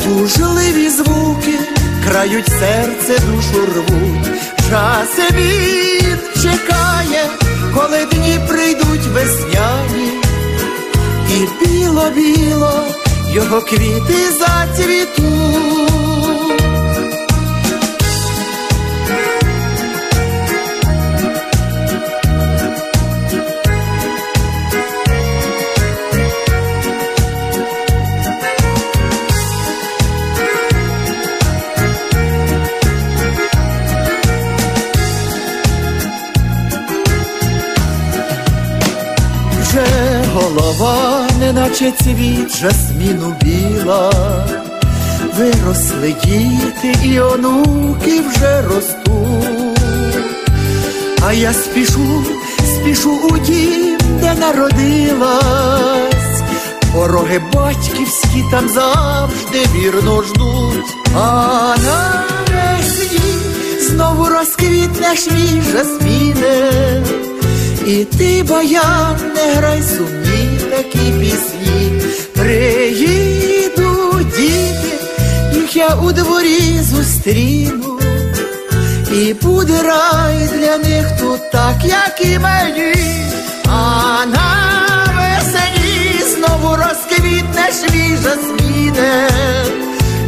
[0.04, 1.60] тужливі звуки
[2.08, 4.42] крають серце, душу рвуть.
[4.70, 7.26] Час він чекає,
[7.76, 10.10] коли дні прийдуть весняні
[11.30, 12.86] і біло-біло
[13.36, 15.26] його квіти зацвітуть.
[40.34, 41.15] Голова,
[41.46, 44.12] неначе цвіт жасміну біла,
[45.38, 49.80] виросли діти і онуки вже ростуть.
[51.22, 52.24] А я спішу,
[52.66, 55.34] спішу у дім, де народилась,
[56.94, 63.20] пороги батьківські там завжди вірно ждуть, а навесні
[63.82, 66.72] знову розквітнеш мій жасміне.
[67.88, 70.25] І ти, баян, не грай сумні
[70.76, 72.02] такі пісні.
[72.34, 74.94] Приїдуть діти,
[75.54, 78.00] їх я у дворі зустріну.
[79.12, 82.94] І буде рай для них тут так, як і мені.
[83.68, 89.30] А навесені знову розквітнеш мій жасміне.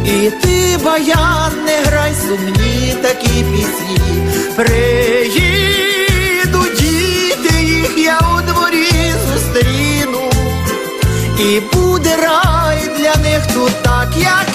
[0.04, 4.00] І ти, баян, не грай сумні такі пісні.
[4.56, 5.97] Приїдуть
[11.38, 14.47] І буде рай для них тут так, як